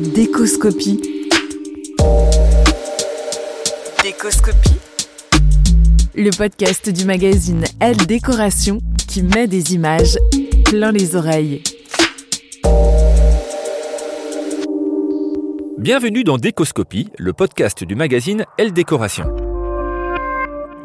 Décoscopie. 0.00 1.28
Décoscopie. 4.00 4.76
Le 6.14 6.30
podcast 6.36 6.88
du 6.88 7.04
magazine 7.04 7.64
Elle 7.80 7.96
Décoration 7.96 8.78
qui 9.08 9.24
met 9.24 9.48
des 9.48 9.74
images 9.74 10.16
plein 10.66 10.92
les 10.92 11.16
oreilles. 11.16 11.64
Bienvenue 15.78 16.22
dans 16.22 16.38
Décoscopie, 16.38 17.08
le 17.18 17.32
podcast 17.32 17.82
du 17.82 17.96
magazine 17.96 18.44
Elle 18.56 18.72
Décoration. 18.72 19.34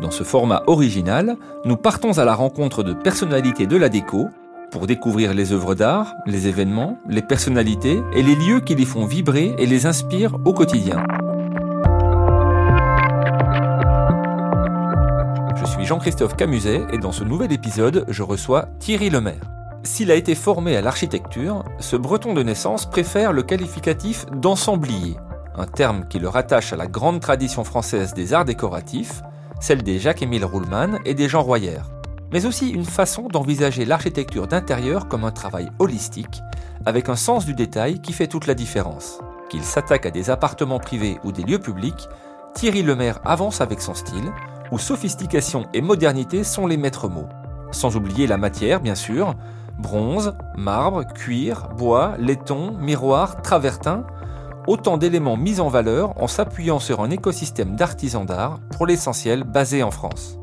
Dans 0.01 0.11
ce 0.11 0.23
format 0.23 0.63
original, 0.65 1.37
nous 1.65 1.77
partons 1.77 2.17
à 2.17 2.25
la 2.25 2.33
rencontre 2.33 2.81
de 2.81 2.93
personnalités 2.93 3.67
de 3.67 3.77
la 3.77 3.89
déco 3.89 4.29
pour 4.73 4.87
découvrir 4.87 5.35
les 5.35 5.51
œuvres 5.51 5.75
d'art, 5.75 6.15
les 6.25 6.47
événements, 6.47 6.97
les 7.07 7.21
personnalités 7.21 8.01
et 8.15 8.23
les 8.23 8.33
lieux 8.33 8.59
qui 8.59 8.73
les 8.73 8.85
font 8.85 9.05
vibrer 9.05 9.53
et 9.59 9.67
les 9.67 9.85
inspirent 9.85 10.35
au 10.45 10.53
quotidien. 10.53 11.05
Je 15.55 15.65
suis 15.67 15.85
Jean-Christophe 15.85 16.35
Camuset 16.35 16.81
et 16.91 16.97
dans 16.97 17.11
ce 17.11 17.23
nouvel 17.23 17.51
épisode, 17.51 18.05
je 18.07 18.23
reçois 18.23 18.65
Thierry 18.79 19.11
Lemaire. 19.11 19.51
S'il 19.83 20.09
a 20.09 20.15
été 20.15 20.33
formé 20.33 20.75
à 20.75 20.81
l'architecture, 20.81 21.63
ce 21.77 21.95
breton 21.95 22.33
de 22.33 22.41
naissance 22.41 22.89
préfère 22.89 23.31
le 23.31 23.43
qualificatif 23.43 24.25
d'ensemblier, 24.31 25.17
un 25.55 25.67
terme 25.67 26.07
qui 26.07 26.17
le 26.17 26.29
rattache 26.29 26.73
à 26.73 26.77
la 26.77 26.87
grande 26.87 27.19
tradition 27.19 27.63
française 27.63 28.15
des 28.15 28.33
arts 28.33 28.45
décoratifs, 28.45 29.21
celle 29.61 29.83
des 29.83 29.99
Jacques-Émile 29.99 30.45
Ruhlmann 30.45 30.97
et 31.05 31.13
des 31.13 31.29
Jean 31.29 31.43
Royer, 31.43 31.79
mais 32.33 32.47
aussi 32.47 32.71
une 32.71 32.83
façon 32.83 33.27
d'envisager 33.27 33.85
l'architecture 33.85 34.47
d'intérieur 34.47 35.07
comme 35.07 35.23
un 35.23 35.31
travail 35.31 35.69
holistique, 35.77 36.41
avec 36.83 37.07
un 37.07 37.15
sens 37.15 37.45
du 37.45 37.53
détail 37.53 38.01
qui 38.01 38.11
fait 38.11 38.27
toute 38.27 38.47
la 38.47 38.55
différence. 38.55 39.19
Qu'il 39.49 39.63
s'attaque 39.63 40.07
à 40.07 40.11
des 40.11 40.31
appartements 40.31 40.79
privés 40.79 41.19
ou 41.23 41.31
des 41.31 41.43
lieux 41.43 41.59
publics, 41.59 42.09
Thierry 42.55 42.81
Lemaire 42.81 43.19
avance 43.23 43.61
avec 43.61 43.81
son 43.81 43.93
style, 43.93 44.31
où 44.71 44.79
sophistication 44.79 45.67
et 45.75 45.81
modernité 45.81 46.43
sont 46.43 46.65
les 46.65 46.77
maîtres 46.77 47.07
mots. 47.07 47.29
Sans 47.71 47.95
oublier 47.95 48.25
la 48.25 48.37
matière, 48.37 48.81
bien 48.81 48.95
sûr, 48.95 49.35
bronze, 49.77 50.33
marbre, 50.57 51.05
cuir, 51.05 51.69
bois, 51.77 52.15
laiton, 52.17 52.75
miroir, 52.79 53.43
travertin, 53.43 54.05
autant 54.65 54.97
d'éléments 54.97 55.37
mis 55.37 55.59
en 55.59 55.69
valeur 55.69 56.19
en 56.19 56.27
s'appuyant 56.27 56.79
sur 56.79 57.01
un 57.01 57.11
écosystème 57.11 57.75
d'artisans 57.75 58.25
d'art, 58.25 58.59
pour 58.71 58.87
l'essentiel 58.87 59.43
basé 59.43 59.83
en 59.83 59.91
France. 59.91 60.39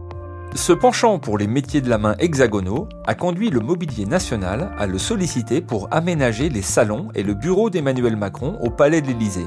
Ce 0.55 0.73
penchant 0.73 1.21
pour 1.21 1.39
les 1.39 1.47
métiers 1.47 1.81
de 1.81 1.89
la 1.89 1.97
main 1.97 2.17
hexagonaux 2.19 2.89
a 3.07 3.15
conduit 3.15 3.51
le 3.51 3.61
mobilier 3.61 4.05
national 4.05 4.73
à 4.79 4.87
le 4.87 4.99
solliciter 4.99 5.61
pour 5.61 5.87
aménager 5.93 6.49
les 6.49 6.63
salons 6.63 7.09
et 7.15 7.23
le 7.23 7.35
bureau 7.35 7.71
d'Emmanuel 7.71 8.17
Macron 8.17 8.59
au 8.61 8.69
Palais 8.69 9.01
de 9.01 9.07
l'Élysée. 9.07 9.47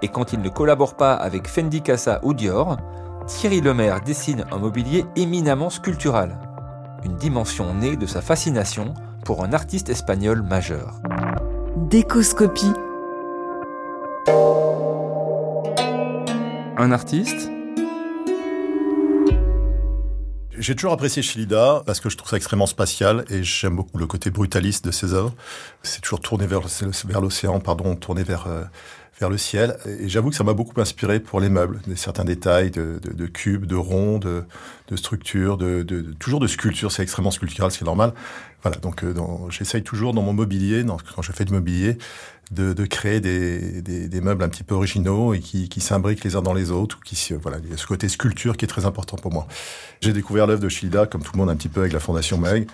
Et 0.00 0.08
quand 0.08 0.32
il 0.32 0.40
ne 0.40 0.48
collabore 0.48 0.96
pas 0.96 1.14
avec 1.14 1.48
Fendi 1.48 1.82
Casa 1.82 2.20
ou 2.22 2.32
Dior, 2.32 2.78
Thierry 3.26 3.60
Lemaire 3.60 4.00
dessine 4.00 4.46
un 4.50 4.58
mobilier 4.58 5.04
éminemment 5.16 5.68
sculptural, 5.68 6.38
une 7.04 7.16
dimension 7.16 7.74
née 7.74 7.96
de 7.96 8.06
sa 8.06 8.22
fascination 8.22 8.94
pour 9.24 9.44
un 9.44 9.52
artiste 9.52 9.90
espagnol 9.90 10.42
majeur. 10.42 11.00
Décoscopie. 11.76 12.72
Un 16.78 16.92
artiste 16.92 17.50
J'ai 20.58 20.74
toujours 20.74 20.92
apprécié 20.92 21.22
Chilida 21.22 21.82
parce 21.84 22.00
que 22.00 22.08
je 22.08 22.16
trouve 22.16 22.30
ça 22.30 22.36
extrêmement 22.36 22.66
spatial 22.66 23.24
et 23.28 23.42
j'aime 23.42 23.76
beaucoup 23.76 23.98
le 23.98 24.06
côté 24.06 24.30
brutaliste 24.30 24.84
de 24.86 24.90
ses 24.90 25.12
œuvres. 25.12 25.34
C'est 25.82 26.00
toujours 26.00 26.20
tourné 26.20 26.46
vers, 26.46 26.62
vers 27.04 27.20
l'océan, 27.20 27.60
pardon, 27.60 27.94
tourné 27.94 28.24
vers, 28.24 28.46
euh, 28.46 28.64
vers 29.18 29.30
le 29.30 29.38
ciel. 29.38 29.76
Et 30.00 30.08
j'avoue 30.08 30.30
que 30.30 30.36
ça 30.36 30.44
m'a 30.44 30.52
beaucoup 30.52 30.80
inspiré 30.80 31.20
pour 31.20 31.40
les 31.40 31.48
meubles, 31.48 31.80
certains 31.96 32.24
détails 32.24 32.70
de, 32.70 33.00
de, 33.02 33.12
de 33.12 33.26
cubes, 33.26 33.66
de 33.66 33.76
ronds, 33.76 34.18
de, 34.18 34.44
de 34.88 34.96
structures, 34.96 35.56
de, 35.56 35.82
toujours 36.18 36.40
de 36.40 36.46
sculptures. 36.46 36.92
C'est 36.92 37.02
extrêmement 37.02 37.30
sculptural, 37.30 37.70
c'est 37.70 37.84
normal. 37.84 38.12
Voilà, 38.62 38.78
donc 38.78 39.04
euh, 39.04 39.14
j'essaye 39.48 39.82
toujours 39.82 40.12
dans 40.12 40.22
mon 40.22 40.32
mobilier, 40.32 40.82
dans, 40.82 40.96
quand 41.14 41.22
je 41.22 41.32
fais 41.32 41.44
du 41.44 41.52
mobilier, 41.52 41.98
de, 42.50 42.72
de 42.72 42.86
créer 42.86 43.20
des, 43.20 43.82
des, 43.82 44.08
des, 44.08 44.20
meubles 44.20 44.42
un 44.42 44.48
petit 44.48 44.62
peu 44.62 44.74
originaux 44.74 45.34
et 45.34 45.40
qui, 45.40 45.68
qui 45.68 45.80
s'imbriquent 45.80 46.24
les 46.24 46.36
uns 46.36 46.42
dans 46.42 46.54
les 46.54 46.70
autres. 46.70 46.98
Ou 46.98 47.04
qui, 47.04 47.32
voilà, 47.40 47.58
il 47.64 47.70
y 47.70 47.74
a 47.74 47.76
ce 47.76 47.86
côté 47.86 48.08
sculpture 48.08 48.56
qui 48.56 48.64
est 48.64 48.68
très 48.68 48.84
important 48.84 49.16
pour 49.16 49.32
moi. 49.32 49.46
J'ai 50.00 50.12
découvert 50.12 50.46
l'œuvre 50.46 50.60
de 50.60 50.68
Childa, 50.68 51.06
comme 51.06 51.22
tout 51.22 51.32
le 51.32 51.38
monde, 51.38 51.50
un 51.50 51.56
petit 51.56 51.68
peu 51.68 51.80
avec 51.80 51.92
la 51.92 52.00
Fondation 52.00 52.38
Meg. 52.38 52.68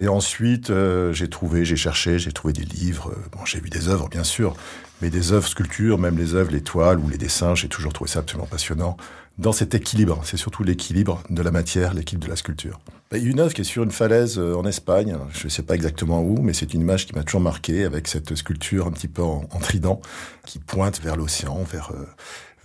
Et 0.00 0.08
ensuite, 0.08 0.70
euh, 0.70 1.12
j'ai 1.12 1.28
trouvé, 1.28 1.64
j'ai 1.64 1.76
cherché, 1.76 2.18
j'ai 2.18 2.32
trouvé 2.32 2.52
des 2.52 2.64
livres. 2.64 3.14
Bon, 3.32 3.44
j'ai 3.44 3.60
vu 3.60 3.70
des 3.70 3.88
œuvres, 3.88 4.08
bien 4.08 4.24
sûr, 4.24 4.54
mais 5.00 5.10
des 5.10 5.32
œuvres 5.32 5.46
sculptures, 5.46 5.98
même 5.98 6.18
les 6.18 6.34
œuvres, 6.34 6.50
les 6.50 6.62
toiles 6.62 6.98
ou 6.98 7.08
les 7.08 7.18
dessins, 7.18 7.54
j'ai 7.54 7.68
toujours 7.68 7.92
trouvé 7.92 8.10
ça 8.10 8.20
absolument 8.20 8.46
passionnant. 8.46 8.96
Dans 9.36 9.52
cet 9.52 9.74
équilibre, 9.74 10.20
c'est 10.24 10.36
surtout 10.36 10.62
l'équilibre 10.62 11.20
de 11.28 11.42
la 11.42 11.50
matière, 11.50 11.92
l'équilibre 11.92 12.26
de 12.26 12.30
la 12.30 12.36
sculpture. 12.36 12.78
Il 13.10 13.22
y 13.22 13.26
a 13.26 13.30
une 13.30 13.40
œuvre 13.40 13.52
qui 13.52 13.62
est 13.62 13.64
sur 13.64 13.82
une 13.82 13.90
falaise 13.90 14.38
euh, 14.38 14.54
en 14.54 14.64
Espagne, 14.64 15.16
je 15.32 15.44
ne 15.44 15.48
sais 15.48 15.62
pas 15.62 15.74
exactement 15.74 16.22
où, 16.22 16.40
mais 16.40 16.52
c'est 16.52 16.72
une 16.72 16.80
image 16.80 17.06
qui 17.06 17.14
m'a 17.14 17.22
toujours 17.22 17.40
marqué 17.40 17.84
avec 17.84 18.06
cette 18.08 18.34
sculpture 18.34 18.86
un 18.86 18.92
petit 18.92 19.08
peu 19.08 19.22
en, 19.22 19.44
en 19.50 19.58
trident 19.58 20.00
qui 20.46 20.58
pointe 20.58 21.00
vers 21.00 21.16
l'océan, 21.16 21.62
vers, 21.64 21.90
euh, 21.92 22.06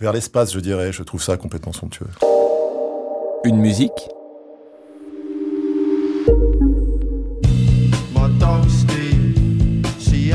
vers 0.00 0.12
l'espace, 0.12 0.52
je 0.52 0.60
dirais. 0.60 0.92
Je 0.92 1.02
trouve 1.02 1.22
ça 1.22 1.36
complètement 1.36 1.72
somptueux. 1.72 2.08
Une 3.44 3.58
musique 3.58 4.08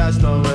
Bah, 0.05 0.11
c'est 0.11 0.23
un 0.23 0.54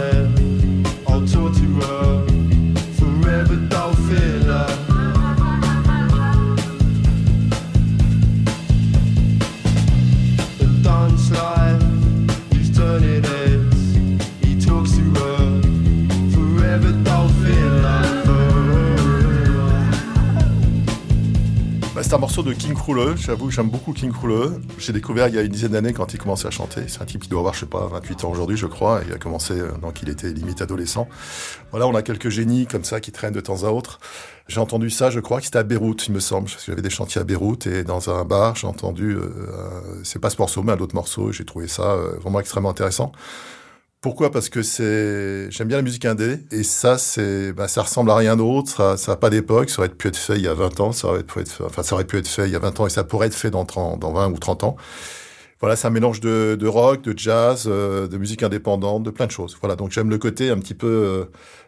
morceau 22.21 22.43
de 22.43 22.53
King 22.53 22.75
Krule. 22.75 23.17
J'avoue 23.17 23.47
que 23.47 23.53
j'aime 23.53 23.71
beaucoup 23.71 23.95
King 23.95 24.13
Krule. 24.13 24.61
J'ai 24.77 24.93
découvert 24.93 25.29
il 25.29 25.35
y 25.35 25.39
a 25.39 25.41
une 25.41 25.51
dizaine 25.51 25.73
d'années 25.73 25.95
quand 25.95 26.13
il 26.13 26.19
commençait 26.19 26.47
à 26.47 26.51
chanter. 26.51 26.83
C'est 26.87 27.01
un 27.01 27.07
type 27.07 27.23
qui 27.23 27.31
doit 27.31 27.41
avoir, 27.41 27.55
je 27.55 27.61
sais 27.61 27.67
pas, 27.67 27.87
28 27.87 28.25
ans 28.25 28.31
aujourd'hui, 28.31 28.59
je 28.59 28.67
crois. 28.67 29.01
Il 29.07 29.13
a 29.15 29.17
commencé, 29.17 29.55
euh, 29.55 29.73
donc 29.81 30.03
il 30.03 30.11
était 30.11 30.31
limite 30.31 30.61
adolescent. 30.61 31.09
Voilà, 31.71 31.87
on 31.87 31.95
a 31.95 32.03
quelques 32.03 32.29
génies 32.29 32.67
comme 32.67 32.85
ça 32.85 33.01
qui 33.01 33.11
traînent 33.11 33.33
de 33.33 33.41
temps 33.41 33.65
à 33.65 33.71
autre. 33.71 34.01
J'ai 34.49 34.61
entendu 34.61 34.91
ça, 34.91 35.11
je 35.11 35.21
crois 35.21 35.39
que 35.39 35.45
c'était 35.45 35.61
à 35.61 35.63
Beyrouth, 35.63 36.09
il 36.09 36.13
me 36.13 36.21
semble. 36.21 36.51
J'avais 36.67 36.83
des 36.83 36.91
chantiers 36.91 37.23
à 37.23 37.25
Beyrouth 37.25 37.67
et 37.67 37.85
dans 37.85 38.11
un 38.11 38.25
bar, 38.25 38.55
j'ai 38.57 38.67
entendu, 38.67 39.13
euh, 39.13 39.21
euh, 39.21 40.01
c'est 40.03 40.19
pas 40.19 40.29
ce 40.29 40.37
morceau, 40.39 40.63
mais 40.63 40.73
un 40.73 40.79
autre 40.79 40.95
morceau. 40.95 41.33
J'ai 41.33 41.45
trouvé 41.45 41.69
ça 41.69 41.93
euh, 41.93 42.19
vraiment 42.21 42.41
extrêmement 42.41 42.71
intéressant. 42.71 43.13
Pourquoi? 44.01 44.31
Parce 44.31 44.49
que 44.49 44.63
c'est, 44.63 45.51
j'aime 45.51 45.69
bien 45.69 45.77
la 45.77 45.83
musique 45.83 46.07
indé 46.07 46.39
et 46.51 46.63
ça, 46.63 46.97
c'est, 46.97 47.53
bah, 47.53 47.69
ça 47.69 47.83
ressemble 47.83 48.11
à 48.11 48.17
rien 48.17 48.35
d'autre. 48.35 48.71
Ça, 48.71 48.97
ça 48.97 49.13
a 49.13 49.17
pas 49.17 49.29
d'époque. 49.29 49.69
Ça 49.69 49.81
aurait 49.81 49.91
pu 49.91 50.09
être 50.09 50.17
fait 50.17 50.37
il 50.37 50.43
y 50.43 50.49
a 50.49 50.55
20 50.55 50.81
ans. 50.81 50.93
Ça 50.93 51.09
aurait 51.09 51.23
pu 51.23 51.39
être, 51.41 51.63
enfin, 51.67 51.83
ça 51.83 51.95
aurait 51.95 52.07
pu 52.07 52.17
être 52.17 52.27
fait 52.27 52.47
il 52.47 52.53
y 52.53 52.57
a 52.57 52.59
20 52.61 52.81
ans 52.81 52.87
et 52.87 52.91
ça 52.91 53.05
pourrait 53.05 53.27
être 53.27 53.35
fait 53.35 53.51
dans 53.51 53.67
30, 53.67 54.01
dans 54.01 54.13
20 54.13 54.31
ou 54.33 54.39
30 54.39 54.65
ans. 54.65 54.77
Voilà, 55.61 55.77
c'est 55.77 55.87
un 55.87 55.91
mélange 55.91 56.21
de, 56.21 56.57
de 56.59 56.67
rock, 56.67 57.03
de 57.03 57.13
jazz, 57.19 57.65
euh, 57.67 58.09
de 58.09 58.17
musique 58.17 58.43
indépendante, 58.43 59.03
de 59.03 59.11
plein 59.11 59.27
de 59.27 59.31
choses. 59.31 59.59
Voilà, 59.61 59.77
donc 59.77 59.91
j'aime 59.93 60.09
le 60.09 60.17
côté 60.17 60.49
un 60.49 60.59
petit 60.59 60.73
peu 60.73 60.87
euh, 60.87 61.25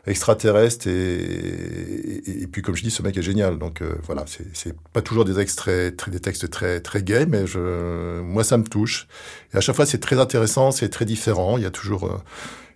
extraterrestre 0.06 0.86
et, 0.86 2.22
et, 2.42 2.46
puis 2.46 2.62
comme 2.62 2.74
je 2.74 2.82
dis, 2.82 2.90
ce 2.90 3.02
mec 3.02 3.16
est 3.18 3.22
génial. 3.22 3.58
Donc 3.58 3.82
euh, 3.82 3.94
voilà, 4.06 4.24
c'est- 4.26 4.46
c'est 4.54 4.74
pas 4.94 5.02
toujours 5.02 5.26
des 5.26 5.38
extraits, 5.40 5.94
très, 5.96 6.10
des 6.10 6.20
textes 6.20 6.48
très 6.48 6.80
très 6.80 7.02
gays, 7.02 7.26
mais 7.26 7.46
je, 7.46 8.20
moi 8.22 8.44
ça 8.44 8.56
me 8.56 8.64
touche. 8.64 9.06
Et 9.52 9.58
à 9.58 9.60
chaque 9.60 9.76
fois, 9.76 9.84
c'est 9.84 9.98
très 10.00 10.18
intéressant, 10.18 10.70
c'est 10.70 10.88
très 10.88 11.04
différent. 11.04 11.58
Il 11.58 11.62
y 11.64 11.66
a 11.66 11.70
toujours 11.70 12.06
euh, 12.06 12.16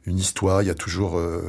une 0.06 0.18
histoire, 0.18 0.62
il 0.62 0.68
y 0.68 0.70
a 0.70 0.74
toujours, 0.74 1.18
euh, 1.18 1.42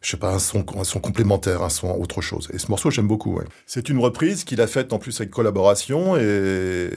je 0.00 0.10
sais 0.10 0.16
pas, 0.16 0.34
un 0.34 0.38
son, 0.40 0.64
un 0.76 0.84
son 0.84 0.98
complémentaire, 0.98 1.62
un 1.62 1.68
son 1.68 1.88
autre 1.90 2.20
chose. 2.20 2.48
Et 2.52 2.58
ce 2.58 2.68
morceau, 2.68 2.90
j'aime 2.90 3.06
beaucoup. 3.06 3.36
ouais. 3.36 3.44
C'est 3.64 3.88
une 3.88 3.98
reprise 3.98 4.42
qu'il 4.44 4.60
a 4.60 4.66
faite 4.66 4.92
en 4.92 4.98
plus 4.98 5.20
avec 5.20 5.30
collaboration. 5.30 6.16
Et, 6.16 6.90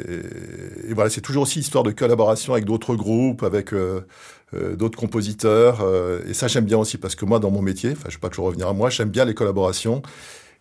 voilà, 0.94 1.10
c'est 1.10 1.22
toujours 1.22 1.44
aussi 1.44 1.60
histoire 1.60 1.84
de 1.84 1.92
collaboration 1.92 2.54
avec 2.54 2.66
d'autres 2.66 2.96
groupes, 2.96 3.44
avec 3.44 3.72
euh, 3.72 4.02
euh, 4.56 4.76
d'autres 4.76 4.98
compositeurs. 4.98 5.82
euh, 5.82 6.22
et 6.28 6.34
ça, 6.34 6.48
j'aime 6.48 6.66
bien 6.66 6.78
aussi 6.80 6.98
parce 6.98 7.16
que 7.16 7.26
moi, 7.26 7.40
dans 7.40 7.52
mon 7.52 7.62
métier, 7.62 7.92
enfin, 7.92 8.10
je 8.10 8.16
vais 8.16 8.22
pas 8.22 8.30
toujours 8.30 8.46
revenir 8.46 8.68
à 8.68 8.74
moi, 8.74 8.90
j'aime 8.90 9.10
bien 9.10 9.26
les 9.26 9.36
collaborations. 9.36 10.02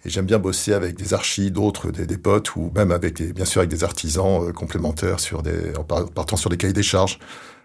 Et 0.05 0.11
j'aime 0.11 0.27
bien 0.27 0.41
bosser 0.41 0.73
avec 0.73 0.97
des 0.97 1.15
archis, 1.15 1.53
d'autres, 1.53 1.93
des, 1.93 2.07
des 2.07 2.19
potes, 2.19 2.57
ou 2.57 2.73
même 2.75 2.91
avec, 2.91 3.15
des, 3.15 3.33
bien 3.33 3.45
sûr, 3.45 3.61
avec 3.61 3.71
des 3.71 3.85
artisans 3.85 4.53
complémentaires 4.53 5.21
sur 5.21 5.43
des, 5.43 5.75
en 5.79 5.85
par- 5.85 6.11
partant 6.11 6.37
sur 6.37 6.51
des 6.51 6.57
cahiers 6.57 6.73
des 6.73 6.83
charges 6.83 7.19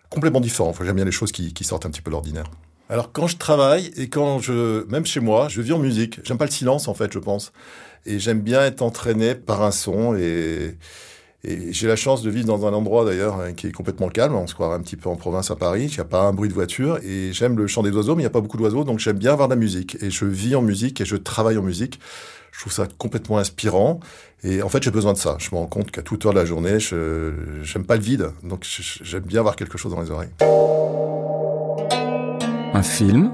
complètement 0.10 0.42
différents. 0.42 0.70
Enfin, 0.70 0.86
j'aime 0.86 0.96
bien 0.96 1.06
les 1.06 1.12
choses 1.12 1.32
qui, 1.32 1.54
sortent 1.64 1.86
un 1.86 1.90
petit 1.90 2.02
peu 2.02 2.10
de 2.10 2.14
l'ordinaire. 2.14 2.46
Alors, 2.90 3.12
quand 3.12 3.28
je 3.28 3.38
travaille 3.38 3.92
et 3.98 4.10
quand 4.10 4.40
je, 4.40 4.86
même 4.88 5.06
chez 5.06 5.20
moi, 5.20 5.48
je 5.50 5.62
vis 5.62 5.74
en 5.74 5.80
musique. 5.80 6.20
J'aime 6.24 6.38
pas 6.38 6.46
le 6.46 6.52
silence, 6.52 6.88
en 6.88 6.94
fait, 6.94 7.12
je 7.12 7.20
pense. 7.20 7.52
Et 8.06 8.20
j'aime 8.20 8.42
bien 8.42 8.62
être 8.62 8.82
entraîné 8.82 9.36
par 9.36 9.62
un 9.62 9.72
son 9.72 10.16
et, 10.16 10.78
et 11.44 11.72
j'ai 11.72 11.88
la 11.88 11.96
chance 11.96 12.24
de 12.24 12.30
vivre 12.30 12.48
dans 12.48 12.66
un 12.66 12.74
endroit 12.74 13.06
d'ailleurs 13.06 13.40
hein, 13.40 13.54
qui 13.54 13.68
est 13.68 13.72
complètement 13.72 14.10
calme. 14.10 14.36
On 14.36 14.48
se 14.48 14.54
croirait 14.54 14.76
un 14.76 14.82
petit 14.82 14.96
peu 14.96 15.10
en 15.10 15.16
province 15.16 15.52
à 15.52 15.56
Paris. 15.56 15.88
Il 15.90 15.94
n'y 15.94 16.00
a 16.00 16.06
pas 16.06 16.22
un 16.22 16.34
bruit 16.34 16.50
de 16.50 16.54
voiture 16.54 17.00
et 17.04 17.32
j'aime 17.32 17.58
le 17.58 17.68
chant 17.68 17.84
des 17.84 17.92
oiseaux, 17.92 18.16
mais 18.16 18.22
il 18.22 18.26
n'y 18.26 18.28
a 18.28 18.32
pas 18.32 18.42
beaucoup 18.42 18.58
d'oiseaux, 18.58 18.84
donc 18.84 19.00
j'aime 19.00 19.18
bien 19.18 19.34
avoir 19.34 19.48
de 19.48 19.54
la 19.54 19.60
musique. 19.60 19.98
Et 20.02 20.10
je 20.10 20.26
vis 20.26 20.56
en 20.56 20.62
musique 20.62 21.00
et 21.00 21.06
je 21.06 21.16
travaille 21.16 21.58
en 21.58 21.62
musique. 21.62 22.00
Je 22.58 22.64
trouve 22.64 22.74
ça 22.74 22.88
complètement 22.98 23.38
inspirant. 23.38 24.00
Et 24.44 24.64
en 24.64 24.70
fait, 24.70 24.82
j'ai 24.82 24.90
besoin 24.90 25.14
de 25.14 25.20
ça. 25.20 25.36
Je 25.38 25.50
me 25.52 25.58
rends 25.58 25.68
compte 25.68 25.92
qu'à 25.92 26.02
toute 26.02 26.26
heure 26.26 26.34
de 26.34 26.40
la 26.40 26.46
journée, 26.46 26.80
je 26.80 27.32
j'aime 27.62 27.86
pas 27.86 27.98
le 27.98 28.02
vide. 28.02 28.32
Donc 28.42 28.66
j'aime 29.04 29.22
bien 29.22 29.42
avoir 29.42 29.56
quelque 29.56 29.78
chose 29.78 29.92
dans 29.92 30.02
les 30.02 30.10
oreilles. 30.10 30.32
Un 32.74 32.82
film, 32.82 33.32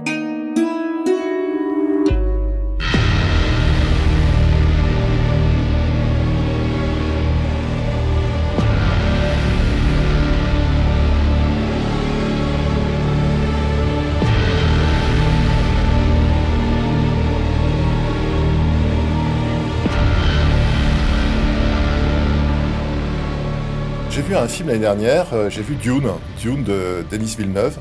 un 24.44 24.48
film 24.50 24.68
l'année 24.68 24.82
dernière, 24.82 25.34
euh, 25.34 25.50
j'ai 25.50 25.62
vu 25.62 25.76
Dune, 25.76 26.10
Dune 26.42 26.66
de 26.66 27.06
Denis 27.10 27.36
Villeneuve, 27.38 27.78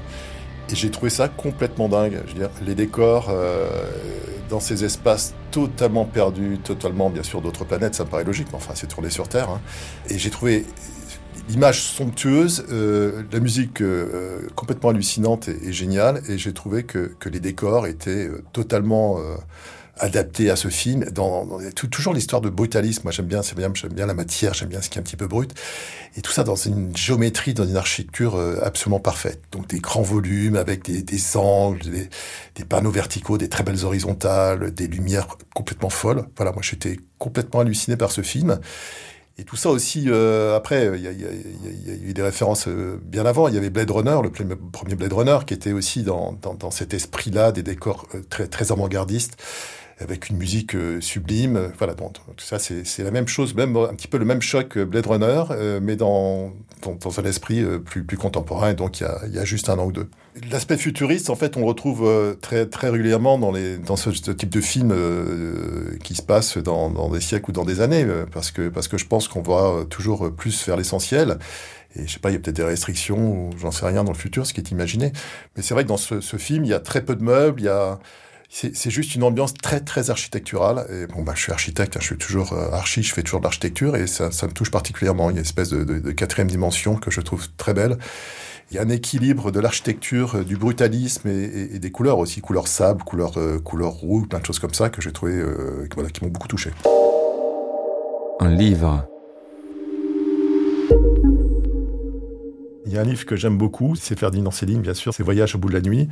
et 0.71 0.77
j'ai 0.77 0.93
trouvé 0.93 1.11
ça 1.11 1.27
complètement 1.27 1.89
dingue. 1.89 2.21
Je 2.25 2.33
veux 2.35 2.39
dire, 2.39 2.51
les 2.65 2.77
décors 2.77 3.31
euh, 3.31 3.69
dans 4.49 4.61
ces 4.61 4.85
espaces 4.85 5.35
totalement 5.51 6.05
perdus, 6.05 6.59
totalement, 6.63 7.11
bien 7.11 7.25
sûr, 7.25 7.43
d'autres 7.43 7.65
planètes, 7.65 7.97
ça 7.97 8.05
me 8.05 8.11
paraît 8.11 8.23
logique, 8.23 8.47
mais 8.53 8.57
enfin, 8.59 8.75
c'est 8.77 8.87
tourné 8.87 9.11
sur 9.11 9.27
Terre. 9.27 9.51
hein. 9.51 9.61
Et 10.09 10.19
j'ai 10.19 10.31
trouvé 10.31 10.65
l'image 11.49 11.83
somptueuse, 11.83 12.65
euh, 12.71 13.25
la 13.33 13.41
musique 13.41 13.83
complètement 14.55 14.91
hallucinante 14.91 15.49
et, 15.49 15.73
géniale, 15.73 16.23
et 16.29 16.39
j'ai 16.39 16.53
trouvé 16.53 16.85
que, 16.85 17.11
les 17.29 17.41
décors 17.41 17.89
étaient 17.89 18.29
totalement 18.53 19.19
adaptés 19.99 20.51
à 20.51 20.57
ce 20.57 20.69
film. 20.69 21.05
Dans, 21.11 21.47
dans- 21.47 21.59
toujours 21.91 22.15
l'histoire 22.15 22.41
de 22.43 22.51
brutalisme. 22.51 23.03
Moi, 23.05 23.13
j'aime 23.13 23.27
bien, 23.27 23.43
c'est 23.43 23.57
bien, 23.57 23.71
j'aime 23.75 23.93
bien 23.93 24.07
la 24.07 24.15
matière, 24.15 24.55
j'aime 24.55 24.69
bien 24.69 24.81
ce 24.83 24.89
qui 24.91 24.99
est 24.99 25.01
un 25.01 25.05
petit 25.05 25.17
peu 25.17 25.27
brut. 25.27 25.53
Et 26.17 26.21
tout 26.23 26.33
ça 26.33 26.45
dans 26.45 26.57
une 26.57 26.97
géométrie, 26.97 27.55
dans 27.55 27.67
une 27.67 27.77
architecture 27.77 28.37
euh, 28.37 28.59
absolument 28.63 29.01
parfaite. 29.01 29.41
Donc 29.53 29.69
des 29.69 29.81
grands 29.81 30.03
volumes 30.03 30.57
avec 30.57 30.85
des, 30.85 31.03
des 31.03 31.37
angles, 31.37 31.83
des, 31.91 32.09
des 32.57 32.65
panneaux 32.65 32.91
verticaux, 32.91 33.39
des 33.39 33.49
très 33.49 33.65
belles 33.65 33.85
horizontales, 33.85 34.73
des 34.73 34.87
lumières 34.87 35.27
complètement 35.55 35.91
folles. 35.91 36.27
Voilà, 36.37 36.53
moi 36.53 36.63
j'étais 36.63 36.99
complètement 37.19 37.61
halluciné 37.61 37.97
par 37.97 38.11
ce 38.13 38.23
film. 38.23 38.59
Et 39.39 39.45
tout 39.45 39.57
ça 39.57 39.71
aussi, 39.71 40.05
euh, 40.09 40.55
après, 40.55 40.91
il 40.95 41.01
y, 41.01 41.05
y 41.05 41.09
y 41.09 41.89
y 41.89 41.91
a 41.91 41.95
eu 42.11 42.13
des 42.13 42.23
références 42.23 42.69
euh, 42.69 43.01
bien 43.03 43.25
avant. 43.25 43.49
Il 43.49 43.55
y 43.55 43.57
avait 43.57 43.71
Blade 43.71 43.91
Runner, 43.91 44.19
le 44.23 44.31
premier 44.31 44.95
Blade 44.95 45.13
Runner, 45.15 45.39
qui 45.47 45.55
était 45.55 45.73
aussi 45.73 46.03
dans, 46.03 46.33
dans, 46.35 46.53
dans 46.53 46.71
cet 46.71 46.93
esprit-là, 46.93 47.51
des 47.51 47.63
décors 47.63 48.07
euh, 48.15 48.21
très, 48.29 48.47
très 48.47 48.73
avant-gardistes, 48.73 49.39
avec 50.03 50.29
une 50.29 50.37
musique 50.37 50.75
euh, 50.75 51.01
sublime. 51.01 51.57
Euh, 51.57 51.69
Voilà, 51.79 51.95
donc 51.95 52.13
donc 52.27 52.41
ça, 52.41 52.59
c'est 52.59 53.03
la 53.03 53.11
même 53.11 53.29
chose, 53.29 53.55
même 53.55 53.77
un 53.77 53.95
petit 53.95 54.09
peu 54.09 54.19
le 54.19 54.25
même 54.25 54.43
choc 54.43 54.69
que 54.69 54.85
Blade 54.85 55.07
Runner, 55.07 55.45
euh, 55.51 55.81
mais 55.83 55.97
dans, 55.97 56.53
un 56.85 57.25
esprit 57.25 57.63
euh, 57.63 57.79
plus, 57.79 58.05
plus 58.05 58.17
contemporain. 58.17 58.71
Et 58.71 58.75
donc, 58.75 59.01
il 59.01 59.07
y 59.35 59.39
a, 59.39 59.45
juste 59.45 59.69
un 59.69 59.79
an 59.79 59.87
ou 59.87 59.93
deux. 59.93 60.09
L'aspect 60.51 60.79
futuriste, 60.79 61.31
en 61.31 61.37
fait, 61.37 61.57
on 61.57 61.65
retrouve 61.65 62.05
euh, 62.07 62.35
très, 62.35 62.67
très 62.67 62.89
régulièrement 62.89 63.39
dans, 63.39 63.53
les, 63.53 63.77
ce, 63.97 64.31
type 64.31 64.51
de 64.51 64.61
film 64.61 64.91
euh, 64.93 65.97
qui 66.03 66.15
se 66.15 66.23
passe 66.23 66.59
dans, 66.59 67.11
des 67.11 67.21
siècles 67.21 67.51
ou 67.51 67.53
dans 67.53 67.65
des 67.65 67.81
années, 67.81 68.05
euh, 68.05 68.25
parce, 68.33 68.51
que, 68.51 68.69
parce 68.69 68.89
que 68.89 68.99
je 68.99 69.07
pense 69.07 69.29
qu'on 69.29 69.43
va 69.43 69.67
euh, 69.67 69.85
toujours 69.85 70.35
plus 70.35 70.67
vers 70.67 70.77
l'essentiel. 70.77 71.39
Et 71.97 72.07
je 72.07 72.13
sais 72.13 72.19
pas, 72.19 72.31
il 72.31 72.33
y 72.33 72.37
a 72.37 72.39
peut-être 72.39 72.57
des 72.57 72.65
restrictions 72.65 73.51
j'en 73.59 73.71
sais 73.71 73.85
rien 73.85 74.05
dans 74.05 74.13
le 74.13 74.19
futur, 74.19 74.47
ce 74.47 74.55
qui 74.55 74.61
est 74.61 74.71
imaginé. 74.71 75.13
Mais 75.57 75.63
c'est 75.63 75.75
vrai 75.75 75.83
que 75.85 75.89
dans 75.89 75.99
ce 75.99 76.37
film, 76.39 76.65
il 76.65 76.71
y 76.71 76.75
a 76.75 76.81
très 76.81 77.05
peu 77.05 77.15
de 77.15 77.23
meubles, 77.23 77.61
il 77.61 77.65
y 77.65 77.69
a, 77.69 77.99
c'est 78.55 78.91
juste 78.91 79.15
une 79.15 79.23
ambiance 79.23 79.55
très 79.55 79.81
très 79.81 80.11
architecturale. 80.11 80.87
Et 80.91 81.07
bon, 81.07 81.23
bah, 81.23 81.33
je 81.35 81.41
suis 81.41 81.53
architecte, 81.53 81.97
hein, 81.97 82.01
je 82.03 82.07
suis 82.07 82.19
toujours 82.19 82.53
euh, 82.53 82.71
archi, 82.73 83.03
je 83.03 83.13
fais 83.15 83.23
toujours 83.23 83.41
de 83.41 83.45
l'architecture 83.45 83.97
et 83.97 84.07
ça, 84.07 84.31
ça 84.31 84.47
me 84.47 84.53
touche 84.53 84.71
particulièrement. 84.71 85.31
Il 85.31 85.35
y 85.35 85.37
a 85.37 85.41
une 85.41 85.47
espèce 85.47 85.71
de, 85.71 85.85
de, 85.85 85.99
de 86.01 86.11
quatrième 86.13 86.49
dimension 86.49 86.97
que 86.97 87.11
je 87.11 87.23
trouve 87.23 87.49
très 87.57 87.73
belle. 87.73 87.97
Il 88.71 88.77
y 88.77 88.79
a 88.79 88.83
un 88.83 88.89
équilibre 88.91 89.51
de 89.53 89.59
l'architecture, 89.61 90.37
euh, 90.37 90.45
du 90.45 90.57
brutalisme 90.57 91.29
et, 91.29 91.33
et- 91.45 91.77
et 91.77 91.79
des 91.79 91.91
couleurs 91.91 92.19
aussi, 92.19 92.41
couleur 92.43 92.69
sable, 92.69 93.03
couleur, 93.05 93.33
euh, 93.39 93.59
couleur 93.59 93.93
roux, 93.93 94.27
plein 94.27 94.39
de 94.41 94.45
choses 94.47 94.59
comme 94.59 94.75
ça 94.75 94.91
que 94.91 95.01
j'ai 95.01 95.13
trouvé, 95.13 95.33
euh, 95.33 95.87
qui- 95.89 95.95
voilà, 95.95 96.11
qui 96.11 96.23
m'ont 96.23 96.31
beaucoup 96.31 96.49
touché. 96.49 96.71
un 98.41 98.51
livre, 98.55 99.07
Il 102.85 102.93
y 102.93 102.99
a 102.99 103.01
un 103.01 103.05
livre 103.05 103.25
que 103.25 103.37
j'aime 103.37 103.57
beaucoup, 103.57 103.95
c'est 103.95 104.19
Ferdinand 104.19 104.51
Céline, 104.51 104.81
bien 104.83 104.93
sûr, 104.93 105.15
c'est 105.15 105.23
Voyage 105.23 105.55
au 105.55 105.59
bout 105.59 105.69
de 105.69 105.75
la 105.75 105.81
nuit. 105.81 106.09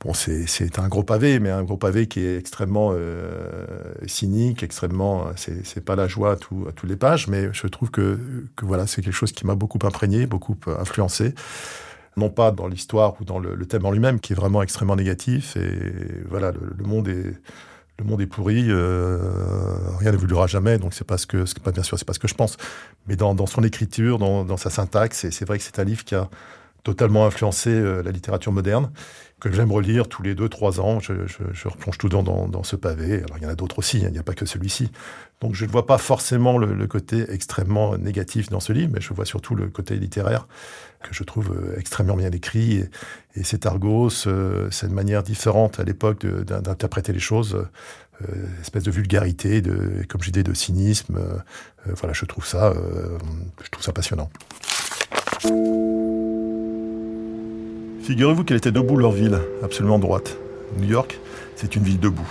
Bon, 0.00 0.14
c'est 0.14 0.78
un 0.78 0.86
gros 0.86 1.02
pavé, 1.02 1.40
mais 1.40 1.50
un 1.50 1.64
gros 1.64 1.76
pavé 1.76 2.06
qui 2.06 2.20
est 2.20 2.36
extrêmement 2.38 2.92
euh, 2.94 3.66
cynique, 4.06 4.62
extrêmement. 4.62 5.26
C'est 5.36 5.84
pas 5.84 5.96
la 5.96 6.06
joie 6.06 6.32
à, 6.32 6.36
tout- 6.36 6.68
toutes 6.76 6.88
les 6.88 6.96
pages, 6.96 7.26
mais 7.26 7.48
je 7.52 7.66
trouve 7.66 7.90
que, 7.90 8.16
voilà, 8.62 8.86
c'est 8.86 9.02
quelque 9.02 9.12
chose 9.12 9.32
qui 9.32 9.44
m'a 9.44 9.56
beaucoup 9.56 9.78
imprégné, 9.84 10.26
beaucoup 10.26 10.56
influencé. 10.78 11.34
Non 12.16 12.30
pas 12.30 12.52
dans 12.52 12.68
l'histoire 12.68 13.14
ou 13.20 13.24
dans 13.24 13.40
le, 13.40 13.56
thème 13.66 13.86
en 13.86 13.90
lui-même, 13.90 14.20
qui 14.20 14.34
est 14.34 14.36
vraiment 14.36 14.62
extrêmement 14.62 14.96
négatif. 14.96 15.56
Et 15.56 16.22
voilà, 16.28 16.52
le, 16.52 16.84
monde 16.84 17.08
est. 17.08 17.34
Le 17.98 18.04
monde 18.04 18.20
est 18.20 18.28
pourri, 18.28 18.66
euh, 18.68 19.18
rien 19.98 20.12
n'évoluera 20.12 20.46
jamais, 20.46 20.78
donc 20.78 20.94
c'est 20.94 21.02
pas 21.02 21.18
ce 21.18 21.26
que, 21.26 21.44
bien 21.72 21.82
sûr, 21.82 21.98
c'est 21.98 22.04
pas 22.04 22.12
ce 22.12 22.20
que 22.20 22.28
je 22.28 22.34
pense. 22.34 22.56
Mais 23.08 23.16
dans, 23.16 23.34
son 23.46 23.64
écriture, 23.64 24.18
dans, 24.18 24.44
dans 24.44 24.56
sa 24.56 24.70
syntaxe, 24.70 25.28
c'est 25.30 25.44
vrai 25.44 25.58
que 25.58 25.64
c'est 25.64 25.80
un 25.80 25.84
livre 25.84 26.04
qui 26.04 26.14
a, 26.14 26.30
totalement 26.84 27.26
influencé 27.26 27.80
la 28.02 28.10
littérature 28.10 28.52
moderne 28.52 28.90
que 29.40 29.52
j'aime 29.52 29.70
relire 29.70 30.08
tous 30.08 30.22
les 30.22 30.34
deux, 30.34 30.48
trois 30.48 30.80
ans. 30.80 30.98
Je, 31.00 31.12
replonge 31.68 31.98
tout 31.98 32.08
dans, 32.08 32.22
dans, 32.22 32.62
ce 32.62 32.76
pavé. 32.76 33.22
Alors, 33.22 33.38
il 33.38 33.44
y 33.44 33.46
en 33.46 33.50
a 33.50 33.54
d'autres 33.54 33.78
aussi, 33.78 33.98
hein, 33.98 34.08
il 34.08 34.12
n'y 34.12 34.18
a 34.18 34.22
pas 34.22 34.34
que 34.34 34.46
celui-ci. 34.46 34.90
Donc, 35.40 35.54
je 35.54 35.64
ne 35.64 35.70
vois 35.70 35.86
pas 35.86 35.98
forcément 35.98 36.58
le, 36.58 36.86
côté 36.86 37.24
extrêmement 37.30 37.96
négatif 37.96 38.50
dans 38.50 38.60
ce 38.60 38.72
livre, 38.72 38.90
mais 38.94 39.00
je 39.00 39.14
vois 39.14 39.24
surtout 39.24 39.54
le 39.54 39.68
côté 39.68 39.96
littéraire 39.96 40.48
que 41.02 41.14
je 41.14 41.22
trouve 41.22 41.52
euh, 41.52 41.78
extrêmement 41.78 42.16
bien 42.16 42.32
écrit. 42.32 42.84
Et, 43.36 43.44
cet 43.44 43.66
argos, 43.66 44.10
cette 44.10 44.90
manière 44.90 45.22
différente 45.22 45.78
à 45.78 45.84
l'époque 45.84 46.26
d'interpréter 46.26 47.12
les 47.12 47.20
choses, 47.20 47.54
euh, 48.22 48.46
espèce 48.60 48.82
de 48.82 48.90
vulgarité, 48.90 49.62
comme 50.08 50.22
j'ai 50.22 50.32
dit, 50.32 50.42
de 50.42 50.54
cynisme. 50.54 51.18
Euh, 51.18 51.38
voilà, 51.94 52.12
je 52.12 52.24
trouve 52.24 52.44
ça, 52.44 52.74
je 53.62 53.70
trouve 53.70 53.84
ça 53.84 53.92
passionnant. 53.92 54.28
Figurez-vous 58.08 58.42
qu'elle 58.42 58.56
était 58.56 58.72
debout 58.72 58.96
leur 58.96 59.10
ville, 59.10 59.38
absolument 59.62 59.98
droite. 59.98 60.38
New 60.78 60.88
York, 60.88 61.20
c'est 61.56 61.76
une 61.76 61.82
ville 61.82 62.00
debout. 62.00 62.26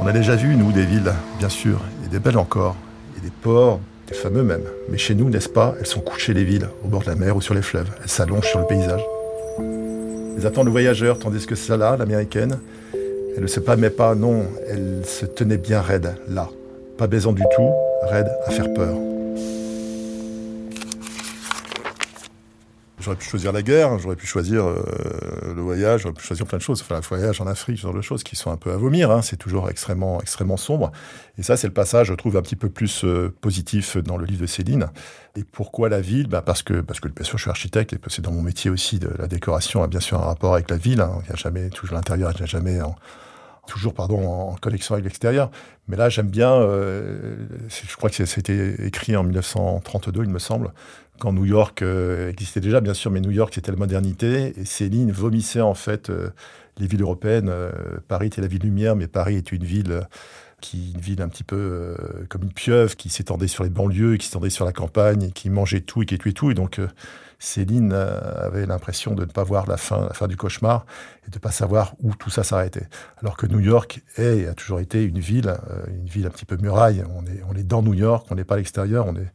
On 0.00 0.06
a 0.06 0.12
déjà 0.12 0.36
vu, 0.36 0.56
nous, 0.56 0.72
des 0.72 0.86
villes, 0.86 1.12
bien 1.38 1.50
sûr, 1.50 1.82
et 2.02 2.08
des 2.08 2.18
belles 2.18 2.38
encore, 2.38 2.74
et 3.18 3.20
des 3.20 3.30
ports, 3.42 3.78
des 4.06 4.14
fameux 4.14 4.42
même. 4.42 4.62
Mais 4.88 4.96
chez 4.96 5.14
nous, 5.14 5.28
n'est-ce 5.28 5.50
pas, 5.50 5.74
elles 5.78 5.86
sont 5.86 6.00
couchées 6.00 6.32
les 6.32 6.44
villes, 6.44 6.70
au 6.82 6.88
bord 6.88 7.02
de 7.02 7.08
la 7.08 7.14
mer 7.14 7.36
ou 7.36 7.42
sur 7.42 7.52
les 7.52 7.60
fleuves. 7.60 7.90
Elles 8.02 8.08
s'allongent 8.08 8.48
sur 8.48 8.60
le 8.60 8.66
paysage. 8.66 9.04
Elles 10.38 10.46
attendent 10.46 10.64
le 10.64 10.72
voyageur, 10.72 11.18
tandis 11.18 11.44
que 11.44 11.54
celle-là, 11.54 11.98
l'américaine, 11.98 12.58
elle 13.36 13.42
ne 13.42 13.48
se 13.48 13.60
pas, 13.60 13.76
mais 13.76 13.90
pas, 13.90 14.14
non, 14.14 14.44
elle 14.66 15.02
se 15.04 15.26
tenait 15.26 15.58
bien 15.58 15.82
raide, 15.82 16.14
là. 16.26 16.48
Pas 16.96 17.06
baisant 17.06 17.32
du 17.32 17.42
tout, 17.54 17.70
raide 18.04 18.30
à 18.46 18.50
faire 18.50 18.72
peur. 18.72 18.96
J'aurais 23.08 23.16
pu 23.16 23.24
choisir 23.24 23.52
la 23.52 23.62
guerre, 23.62 23.98
j'aurais 23.98 24.16
pu 24.16 24.26
choisir 24.26 24.66
euh, 24.66 25.54
le 25.54 25.62
voyage, 25.62 26.02
j'aurais 26.02 26.12
pu 26.12 26.22
choisir 26.22 26.44
plein 26.44 26.58
de 26.58 26.62
choses. 26.62 26.82
Enfin, 26.82 26.96
le 26.96 27.00
voyage 27.00 27.40
en 27.40 27.46
Afrique, 27.46 27.78
ce 27.78 27.84
genre 27.84 27.94
de 27.94 28.02
choses 28.02 28.22
qui 28.22 28.36
sont 28.36 28.50
un 28.50 28.58
peu 28.58 28.70
à 28.70 28.76
vomir. 28.76 29.10
Hein. 29.10 29.22
C'est 29.22 29.38
toujours 29.38 29.70
extrêmement, 29.70 30.20
extrêmement 30.20 30.58
sombre. 30.58 30.92
Et 31.38 31.42
ça, 31.42 31.56
c'est 31.56 31.68
le 31.68 31.72
passage, 31.72 32.08
je 32.08 32.12
trouve, 32.12 32.36
un 32.36 32.42
petit 32.42 32.54
peu 32.54 32.68
plus 32.68 33.06
euh, 33.06 33.34
positif 33.40 33.96
dans 33.96 34.18
le 34.18 34.26
livre 34.26 34.42
de 34.42 34.46
Céline. 34.46 34.88
Et 35.36 35.44
pourquoi 35.44 35.88
la 35.88 36.02
ville? 36.02 36.26
Bah 36.26 36.42
parce 36.42 36.62
que, 36.62 36.82
parce 36.82 37.00
que 37.00 37.08
bien 37.08 37.24
sûr, 37.24 37.38
je 37.38 37.44
suis 37.44 37.50
architecte 37.50 37.94
et 37.94 37.98
c'est 38.08 38.20
dans 38.20 38.30
mon 38.30 38.42
métier 38.42 38.70
aussi 38.70 38.98
de 38.98 39.08
la 39.18 39.26
décoration 39.26 39.82
a 39.82 39.86
bien 39.86 40.00
sûr 40.00 40.20
un 40.20 40.26
rapport 40.26 40.52
avec 40.52 40.68
la 40.68 40.76
ville. 40.76 41.00
Hein. 41.00 41.20
Il 41.22 41.28
n'y 41.28 41.32
a 41.32 41.36
jamais 41.36 41.70
toujours 41.70 41.96
l'intérieur, 41.96 42.30
il 42.32 42.36
n'y 42.36 42.42
a 42.42 42.46
jamais 42.46 42.82
en, 42.82 42.94
toujours 43.68 43.94
pardon 43.94 44.26
en 44.26 44.54
connexion 44.56 44.94
avec 44.94 45.04
l'extérieur. 45.04 45.50
Mais 45.86 45.96
là, 45.96 46.08
j'aime 46.08 46.28
bien. 46.28 46.52
Euh, 46.52 47.36
je 47.68 47.96
crois 47.96 48.10
que 48.10 48.24
c'était 48.24 48.74
écrit 48.84 49.14
en 49.14 49.22
1932, 49.22 50.24
il 50.24 50.30
me 50.30 50.38
semble 50.38 50.72
quand 51.20 51.32
New 51.32 51.44
York 51.44 51.82
euh, 51.82 52.30
existait 52.30 52.60
déjà, 52.60 52.80
bien 52.80 52.94
sûr, 52.94 53.10
mais 53.10 53.20
New 53.20 53.32
York, 53.32 53.52
c'était 53.54 53.72
la 53.72 53.76
modernité. 53.76 54.54
Et 54.56 54.64
Céline 54.64 55.10
vomissait 55.10 55.60
en 55.60 55.74
fait 55.74 56.10
euh, 56.10 56.30
les 56.78 56.86
villes 56.86 57.02
européennes. 57.02 57.52
Paris 58.06 58.28
était 58.28 58.40
la 58.40 58.46
ville 58.46 58.62
lumière, 58.62 58.96
mais 58.96 59.08
Paris 59.08 59.36
est 59.36 59.52
une 59.52 59.64
ville 59.64 60.02
qui 60.60 60.92
une 60.92 61.00
ville 61.00 61.22
un 61.22 61.28
petit 61.28 61.44
peu 61.44 61.96
comme 62.28 62.42
une 62.42 62.52
pieuvre, 62.52 62.96
qui 62.96 63.08
s'étendait 63.08 63.48
sur 63.48 63.64
les 63.64 63.70
banlieues, 63.70 64.16
qui 64.16 64.26
s'étendait 64.26 64.50
sur 64.50 64.64
la 64.64 64.72
campagne, 64.72 65.30
qui 65.30 65.50
mangeait 65.50 65.80
tout 65.80 66.02
et 66.02 66.06
qui 66.06 66.18
tuait 66.18 66.32
tout. 66.32 66.50
Et 66.50 66.54
donc, 66.54 66.80
Céline 67.38 67.92
avait 67.92 68.66
l'impression 68.66 69.14
de 69.14 69.24
ne 69.24 69.30
pas 69.30 69.44
voir 69.44 69.68
la 69.68 69.76
fin, 69.76 70.06
la 70.08 70.14
fin 70.14 70.26
du 70.26 70.36
cauchemar 70.36 70.84
et 71.26 71.30
de 71.30 71.36
ne 71.36 71.40
pas 71.40 71.52
savoir 71.52 71.94
où 72.02 72.14
tout 72.14 72.30
ça 72.30 72.42
s'arrêtait. 72.42 72.88
Alors 73.22 73.36
que 73.36 73.46
New 73.46 73.60
York 73.60 74.02
est 74.16 74.38
et 74.38 74.46
a 74.48 74.54
toujours 74.54 74.80
été 74.80 75.04
une 75.04 75.20
ville, 75.20 75.54
une 75.88 76.06
ville 76.06 76.26
un 76.26 76.30
petit 76.30 76.44
peu 76.44 76.56
muraille. 76.56 77.04
On 77.14 77.24
est, 77.26 77.42
on 77.48 77.54
est 77.54 77.62
dans 77.62 77.82
New 77.82 77.94
York, 77.94 78.26
on 78.30 78.34
n'est 78.34 78.44
pas 78.44 78.54
à 78.54 78.58
l'extérieur, 78.58 79.06
on 79.06 79.14
est 79.14 79.30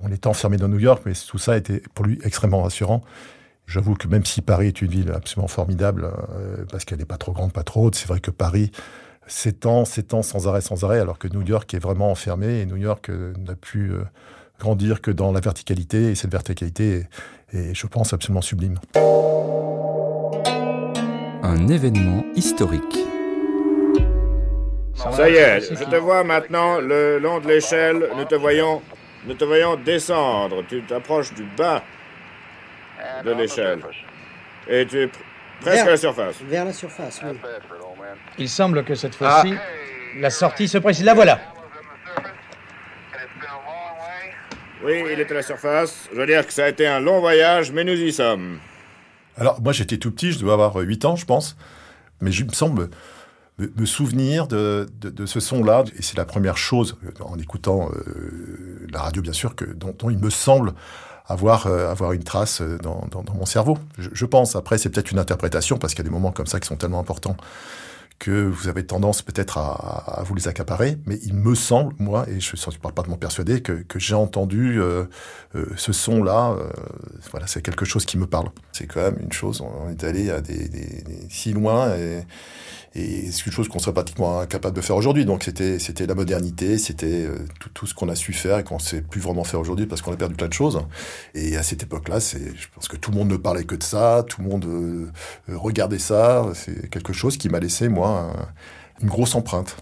on 0.00 0.12
était 0.12 0.26
enfermé 0.26 0.56
dans 0.56 0.68
New 0.68 0.78
York, 0.78 1.02
mais 1.06 1.12
tout 1.14 1.38
ça 1.38 1.56
était 1.56 1.82
pour 1.94 2.04
lui 2.04 2.18
extrêmement 2.24 2.62
rassurant. 2.62 3.02
J'avoue 3.66 3.94
que 3.94 4.06
même 4.08 4.24
si 4.24 4.42
Paris 4.42 4.68
est 4.68 4.82
une 4.82 4.90
ville 4.90 5.10
absolument 5.12 5.48
formidable, 5.48 6.10
euh, 6.34 6.64
parce 6.70 6.84
qu'elle 6.84 6.98
n'est 6.98 7.06
pas 7.06 7.16
trop 7.16 7.32
grande, 7.32 7.52
pas 7.52 7.62
trop 7.62 7.86
haute, 7.86 7.94
c'est 7.94 8.08
vrai 8.08 8.20
que 8.20 8.30
Paris 8.30 8.70
s'étend, 9.26 9.84
s'étend 9.84 10.22
sans 10.22 10.48
arrêt, 10.48 10.60
sans 10.60 10.84
arrêt, 10.84 11.00
alors 11.00 11.18
que 11.18 11.28
New 11.28 11.42
York 11.42 11.72
est 11.74 11.78
vraiment 11.78 12.10
enfermé 12.10 12.60
et 12.60 12.66
New 12.66 12.76
York 12.76 13.08
euh, 13.10 13.32
n'a 13.38 13.54
pu 13.54 13.90
euh, 13.90 14.04
grandir 14.58 15.00
que 15.00 15.10
dans 15.10 15.32
la 15.32 15.40
verticalité, 15.40 16.10
et 16.10 16.14
cette 16.14 16.32
verticalité 16.32 17.06
est, 17.52 17.74
je 17.74 17.86
pense, 17.86 18.12
absolument 18.12 18.42
sublime. 18.42 18.78
Un 21.42 21.68
événement 21.68 22.24
historique. 22.34 22.98
Ça 24.94 25.28
y 25.28 25.34
est, 25.34 25.60
je 25.60 25.84
te 25.84 25.96
vois 25.96 26.24
maintenant 26.24 26.80
le 26.80 27.18
long 27.18 27.40
de 27.40 27.48
l'échelle, 27.48 28.08
nous 28.16 28.24
te 28.24 28.34
voyons 28.34 28.80
nous 29.26 29.34
te 29.34 29.44
voyons 29.44 29.76
descendre. 29.76 30.62
Tu 30.68 30.82
t'approches 30.82 31.32
du 31.34 31.44
bas 31.56 31.82
de 33.24 33.32
l'échelle. 33.32 33.80
Et 34.68 34.86
tu 34.86 35.08
es 35.60 35.64
presque 35.64 35.86
à 35.86 35.90
la 35.90 35.96
surface. 35.96 36.36
Vers 36.48 36.64
la 36.64 36.72
surface, 36.72 37.20
oui. 37.24 37.38
Il 38.38 38.48
semble 38.48 38.84
que 38.84 38.94
cette 38.94 39.14
fois-ci, 39.14 39.54
ah. 39.56 40.20
la 40.20 40.30
sortie 40.30 40.68
se 40.68 40.78
précise. 40.78 41.04
La 41.04 41.14
voilà. 41.14 41.40
Oui, 44.84 45.02
il 45.12 45.18
est 45.18 45.30
à 45.30 45.34
la 45.34 45.42
surface. 45.42 46.08
Je 46.12 46.18
veux 46.18 46.26
dire 46.26 46.46
que 46.46 46.52
ça 46.52 46.64
a 46.64 46.68
été 46.68 46.86
un 46.86 47.00
long 47.00 47.20
voyage, 47.20 47.72
mais 47.72 47.84
nous 47.84 47.98
y 47.98 48.12
sommes. 48.12 48.58
Alors, 49.38 49.60
moi, 49.62 49.72
j'étais 49.72 49.96
tout 49.96 50.12
petit, 50.12 50.32
je 50.32 50.38
devais 50.38 50.52
avoir 50.52 50.76
8 50.76 51.04
ans, 51.06 51.16
je 51.16 51.24
pense. 51.24 51.56
Mais 52.20 52.30
il 52.30 52.46
me 52.46 52.52
semble 52.52 52.90
me, 53.58 53.86
souvenir 53.86 54.46
de, 54.46 54.86
ce 55.26 55.40
son-là. 55.40 55.84
Et 55.96 56.02
c'est 56.02 56.16
la 56.16 56.24
première 56.24 56.56
chose, 56.56 56.98
en 57.20 57.38
écoutant 57.38 57.90
euh, 57.90 58.86
la 58.92 59.00
radio, 59.00 59.22
bien 59.22 59.32
sûr, 59.32 59.54
que, 59.54 59.64
dont, 59.64 59.94
il 60.10 60.18
me 60.18 60.30
semble 60.30 60.74
avoir, 61.26 61.66
euh, 61.66 61.90
avoir 61.90 62.12
une 62.12 62.24
trace 62.24 62.62
dans, 62.82 63.08
mon 63.34 63.46
cerveau. 63.46 63.78
Je, 63.98 64.26
pense. 64.26 64.56
Après, 64.56 64.78
c'est 64.78 64.90
peut-être 64.90 65.10
une 65.10 65.18
interprétation, 65.18 65.78
parce 65.78 65.94
qu'il 65.94 66.04
y 66.04 66.06
a 66.06 66.10
des 66.10 66.14
moments 66.14 66.32
comme 66.32 66.46
ça 66.46 66.60
qui 66.60 66.68
sont 66.68 66.76
tellement 66.76 67.00
importants 67.00 67.36
que 68.20 68.46
vous 68.46 68.68
avez 68.68 68.86
tendance 68.86 69.22
peut-être 69.22 69.58
à, 69.58 70.22
vous 70.24 70.36
les 70.36 70.46
accaparer, 70.46 70.98
mais 71.04 71.18
il 71.24 71.34
me 71.34 71.54
semble, 71.56 71.94
moi, 71.98 72.24
et 72.28 72.38
je 72.38 72.54
ne 72.54 72.76
parle 72.78 72.94
pas 72.94 73.02
de 73.02 73.10
mon 73.10 73.16
persuadé, 73.16 73.60
que, 73.60 73.84
j'ai 73.96 74.14
entendu 74.14 74.80
ce 75.76 75.92
son-là. 75.92 76.56
voilà, 77.32 77.48
c'est 77.48 77.60
quelque 77.60 77.84
chose 77.84 78.06
qui 78.06 78.16
me 78.16 78.26
parle. 78.26 78.50
C'est 78.70 78.86
quand 78.86 79.00
même 79.00 79.18
une 79.20 79.32
chose, 79.32 79.60
on 79.60 79.90
est 79.90 80.04
allé 80.04 80.30
à 80.30 80.40
des, 80.40 80.70
si 81.28 81.52
loin 81.52 81.92
et, 81.96 82.22
et 82.96 83.30
c'est 83.32 83.46
une 83.46 83.52
chose 83.52 83.68
qu'on 83.68 83.80
serait 83.80 83.92
pratiquement 83.92 84.38
incapable 84.38 84.76
de 84.76 84.80
faire 84.80 84.94
aujourd'hui. 84.94 85.24
Donc 85.24 85.42
c'était 85.42 85.78
c'était 85.78 86.06
la 86.06 86.14
modernité, 86.14 86.78
c'était 86.78 87.24
euh, 87.26 87.38
tout, 87.58 87.68
tout, 87.70 87.86
ce 87.86 87.94
qu'on 87.94 88.08
a 88.08 88.14
su 88.14 88.32
faire 88.32 88.58
et 88.58 88.64
qu'on 88.64 88.76
ne 88.76 88.80
sait 88.80 89.02
plus 89.02 89.20
vraiment 89.20 89.42
faire 89.42 89.58
aujourd'hui 89.58 89.86
parce 89.86 90.00
qu'on 90.00 90.12
a 90.12 90.16
perdu 90.16 90.36
plein 90.36 90.48
de 90.48 90.52
choses. 90.52 90.80
Et 91.34 91.56
à 91.56 91.62
cette 91.64 91.82
époque-là, 91.82 92.20
c'est 92.20 92.56
je 92.56 92.68
pense 92.72 92.86
que 92.86 92.96
tout 92.96 93.10
le 93.10 93.18
monde 93.18 93.30
ne 93.30 93.36
parlait 93.36 93.64
que 93.64 93.74
de 93.74 93.82
ça, 93.82 94.24
tout 94.28 94.42
le 94.42 94.48
monde 94.48 94.64
euh, 94.64 95.10
regardait 95.48 95.98
ça. 95.98 96.46
C'est 96.54 96.88
quelque 96.88 97.12
chose 97.12 97.36
qui 97.36 97.48
m'a 97.48 97.58
laissé 97.58 97.88
moi 97.88 98.32
une 99.02 99.08
grosse 99.08 99.34
empreinte. 99.34 99.76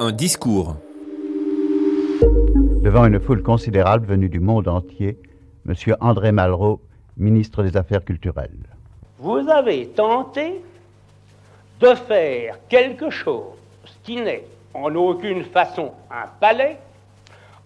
Un 0.00 0.12
discours. 0.12 0.76
Devant 2.82 3.06
une 3.06 3.18
foule 3.18 3.42
considérable 3.42 4.06
venue 4.06 4.28
du 4.28 4.40
monde 4.40 4.68
entier, 4.68 5.18
Monsieur 5.64 5.96
André 6.00 6.32
Malraux, 6.32 6.82
ministre 7.16 7.62
des 7.62 7.78
Affaires 7.78 8.04
culturelles. 8.04 8.68
Vous 9.18 9.48
avez 9.48 9.88
tenté 9.88 10.60
de 11.84 11.94
faire 11.94 12.56
quelque 12.70 13.10
chose 13.10 13.58
qui 14.04 14.16
n'est 14.16 14.44
en 14.72 14.94
aucune 14.94 15.44
façon 15.44 15.92
un 16.10 16.26
palais, 16.40 16.78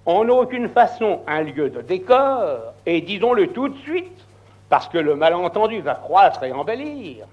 en 0.07 0.29
aucune 0.29 0.69
façon 0.69 1.21
un 1.29 1.43
lieu 1.43 1.71
de 1.71 1.83
décor, 1.83 2.73
et 2.85 3.01
disons-le 3.01 3.49
tout 3.49 3.69
de 3.69 3.79
suite, 3.79 4.27
parce 4.69 4.89
que 4.89 4.99
le 4.99 5.15
malentendu 5.15 5.81
va 5.81 5.95
croître 5.95 6.43
et 6.43 6.53
embellir, 6.53 7.27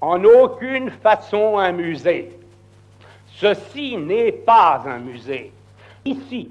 en 0.00 0.22
aucune 0.22 0.90
façon 0.90 1.58
un 1.58 1.72
musée. 1.72 2.30
Ceci 3.34 3.96
n'est 3.96 4.32
pas 4.32 4.82
un 4.86 4.98
musée. 4.98 5.50
Ici 6.04 6.48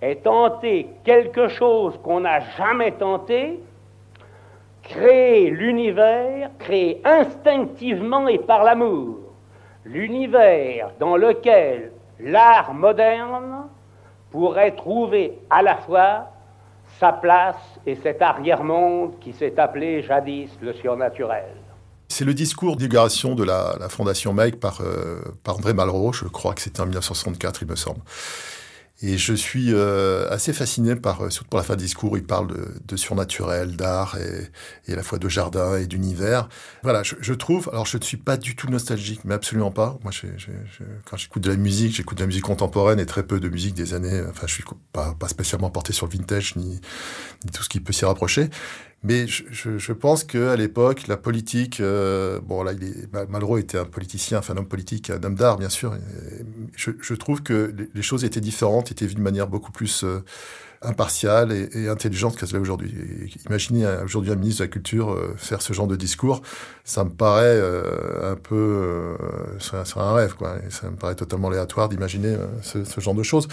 est 0.00 0.22
tenté 0.22 0.86
quelque 1.02 1.48
chose 1.48 1.98
qu'on 2.04 2.20
n'a 2.20 2.40
jamais 2.56 2.92
tenté, 2.92 3.58
créer 4.82 5.50
l'univers, 5.50 6.50
créer 6.58 7.00
instinctivement 7.04 8.28
et 8.28 8.38
par 8.38 8.64
l'amour, 8.64 9.18
l'univers 9.84 10.92
dans 10.98 11.16
lequel 11.16 11.92
l'art 12.20 12.74
moderne 12.74 13.68
pourrait 14.30 14.74
trouver 14.74 15.38
à 15.50 15.62
la 15.62 15.76
fois 15.76 16.30
sa 16.98 17.12
place 17.12 17.56
et 17.86 17.94
cet 17.96 18.22
arrière-monde 18.22 19.18
qui 19.20 19.32
s'est 19.32 19.58
appelé 19.58 20.02
jadis 20.02 20.50
le 20.60 20.72
surnaturel. 20.72 21.54
C'est 22.08 22.24
le 22.24 22.34
discours 22.34 22.76
d'inauguration 22.76 23.34
de 23.34 23.44
la, 23.44 23.76
Fondation 23.88 24.32
Meg 24.32 24.56
par, 24.56 24.80
euh, 24.80 25.20
par 25.44 25.56
André 25.56 25.74
Malraux, 25.74 26.12
je 26.12 26.24
crois 26.24 26.54
que 26.54 26.60
c'était 26.60 26.80
en 26.80 26.86
1964, 26.86 27.62
il 27.62 27.68
me 27.68 27.76
semble. 27.76 28.00
Et 29.00 29.16
je 29.16 29.32
suis 29.32 29.72
euh, 29.72 30.28
assez 30.28 30.52
fasciné 30.52 30.96
par, 30.96 31.22
euh, 31.22 31.30
surtout 31.30 31.48
pour 31.50 31.58
la 31.58 31.64
fin 31.64 31.76
du 31.76 31.84
discours, 31.84 32.18
il 32.18 32.24
parle 32.24 32.48
de, 32.48 32.74
de 32.84 32.96
surnaturel, 32.96 33.76
d'art 33.76 34.18
et, 34.18 34.50
et, 34.88 34.94
à 34.94 34.96
la 34.96 35.04
fois 35.04 35.20
de 35.20 35.28
jardin 35.28 35.76
et 35.76 35.86
d'univers. 35.86 36.48
Voilà, 36.82 37.04
je, 37.04 37.14
je, 37.20 37.32
trouve, 37.32 37.68
alors 37.70 37.86
je 37.86 37.96
ne 37.96 38.02
suis 38.02 38.16
pas 38.16 38.36
du 38.36 38.56
tout 38.56 38.68
nostalgique, 38.68 39.20
mais 39.24 39.34
absolument 39.34 39.70
pas. 39.70 39.98
Moi, 40.02 40.10
je, 40.10 40.26
quand 41.04 41.16
j'écoute 41.16 41.44
de 41.44 41.50
la 41.50 41.56
musique, 41.56 41.94
j'écoute 41.94 42.18
de 42.18 42.24
la 42.24 42.26
musique 42.26 42.44
contemporaine 42.44 42.98
et 42.98 43.06
très 43.06 43.22
peu 43.22 43.38
de 43.38 43.48
musique 43.48 43.74
des 43.74 43.94
années, 43.94 44.20
enfin, 44.28 44.48
je 44.48 44.54
suis 44.54 44.64
pas, 44.92 45.14
pas 45.14 45.28
spécialement 45.28 45.70
porté 45.70 45.92
sur 45.92 46.06
le 46.06 46.12
vintage 46.12 46.56
ni, 46.56 46.80
ni 47.44 47.50
tout 47.52 47.62
ce 47.62 47.68
qui 47.68 47.78
peut 47.78 47.92
s'y 47.92 48.04
rapprocher. 48.04 48.50
Mais 49.04 49.28
je, 49.28 49.44
je, 49.50 49.78
je 49.78 49.92
pense 49.92 50.24
qu'à 50.24 50.56
l'époque, 50.56 51.06
la 51.06 51.16
politique, 51.16 51.78
euh, 51.80 52.40
bon 52.40 52.64
là, 52.64 52.72
il 52.72 52.82
est, 52.82 53.28
Malraux 53.28 53.58
était 53.58 53.78
un 53.78 53.84
politicien, 53.84 54.38
enfin 54.38 54.54
un 54.54 54.56
homme 54.56 54.66
politique, 54.68 55.10
un 55.10 55.22
homme 55.22 55.36
d'art, 55.36 55.56
bien 55.56 55.68
sûr. 55.68 55.94
Je, 56.74 56.90
je, 57.00 57.14
trouve 57.14 57.42
que 57.44 57.72
les 57.94 58.02
choses 58.02 58.24
étaient 58.24 58.40
différentes, 58.40 58.90
étaient 58.90 59.06
vues 59.06 59.14
de 59.14 59.20
manière 59.20 59.46
beaucoup 59.46 59.70
plus 59.70 60.02
euh, 60.02 60.24
impartiale 60.82 61.52
et, 61.52 61.68
et, 61.74 61.88
intelligente 61.88 62.36
qu'elle 62.36 62.48
l'est 62.50 62.58
aujourd'hui. 62.58 62.92
Imaginez 63.46 63.86
aujourd'hui 64.04 64.32
un 64.32 64.36
ministre 64.36 64.62
de 64.62 64.64
la 64.64 64.72
Culture 64.72 65.12
euh, 65.12 65.34
faire 65.36 65.62
ce 65.62 65.72
genre 65.72 65.86
de 65.86 65.96
discours, 65.96 66.42
ça 66.88 67.04
me 67.04 67.10
paraît 67.10 67.44
euh, 67.44 68.32
un 68.32 68.36
peu, 68.36 68.54
euh, 68.54 69.16
c'est 69.60 69.98
un 69.98 70.12
rêve, 70.14 70.34
quoi. 70.34 70.56
Ça 70.70 70.90
me 70.90 70.96
paraît 70.96 71.14
totalement 71.14 71.48
aléatoire 71.48 71.90
d'imaginer 71.90 72.28
euh, 72.28 72.46
ce, 72.62 72.82
ce, 72.82 73.00
genre 73.02 73.14
de 73.14 73.22
choses. 73.22 73.46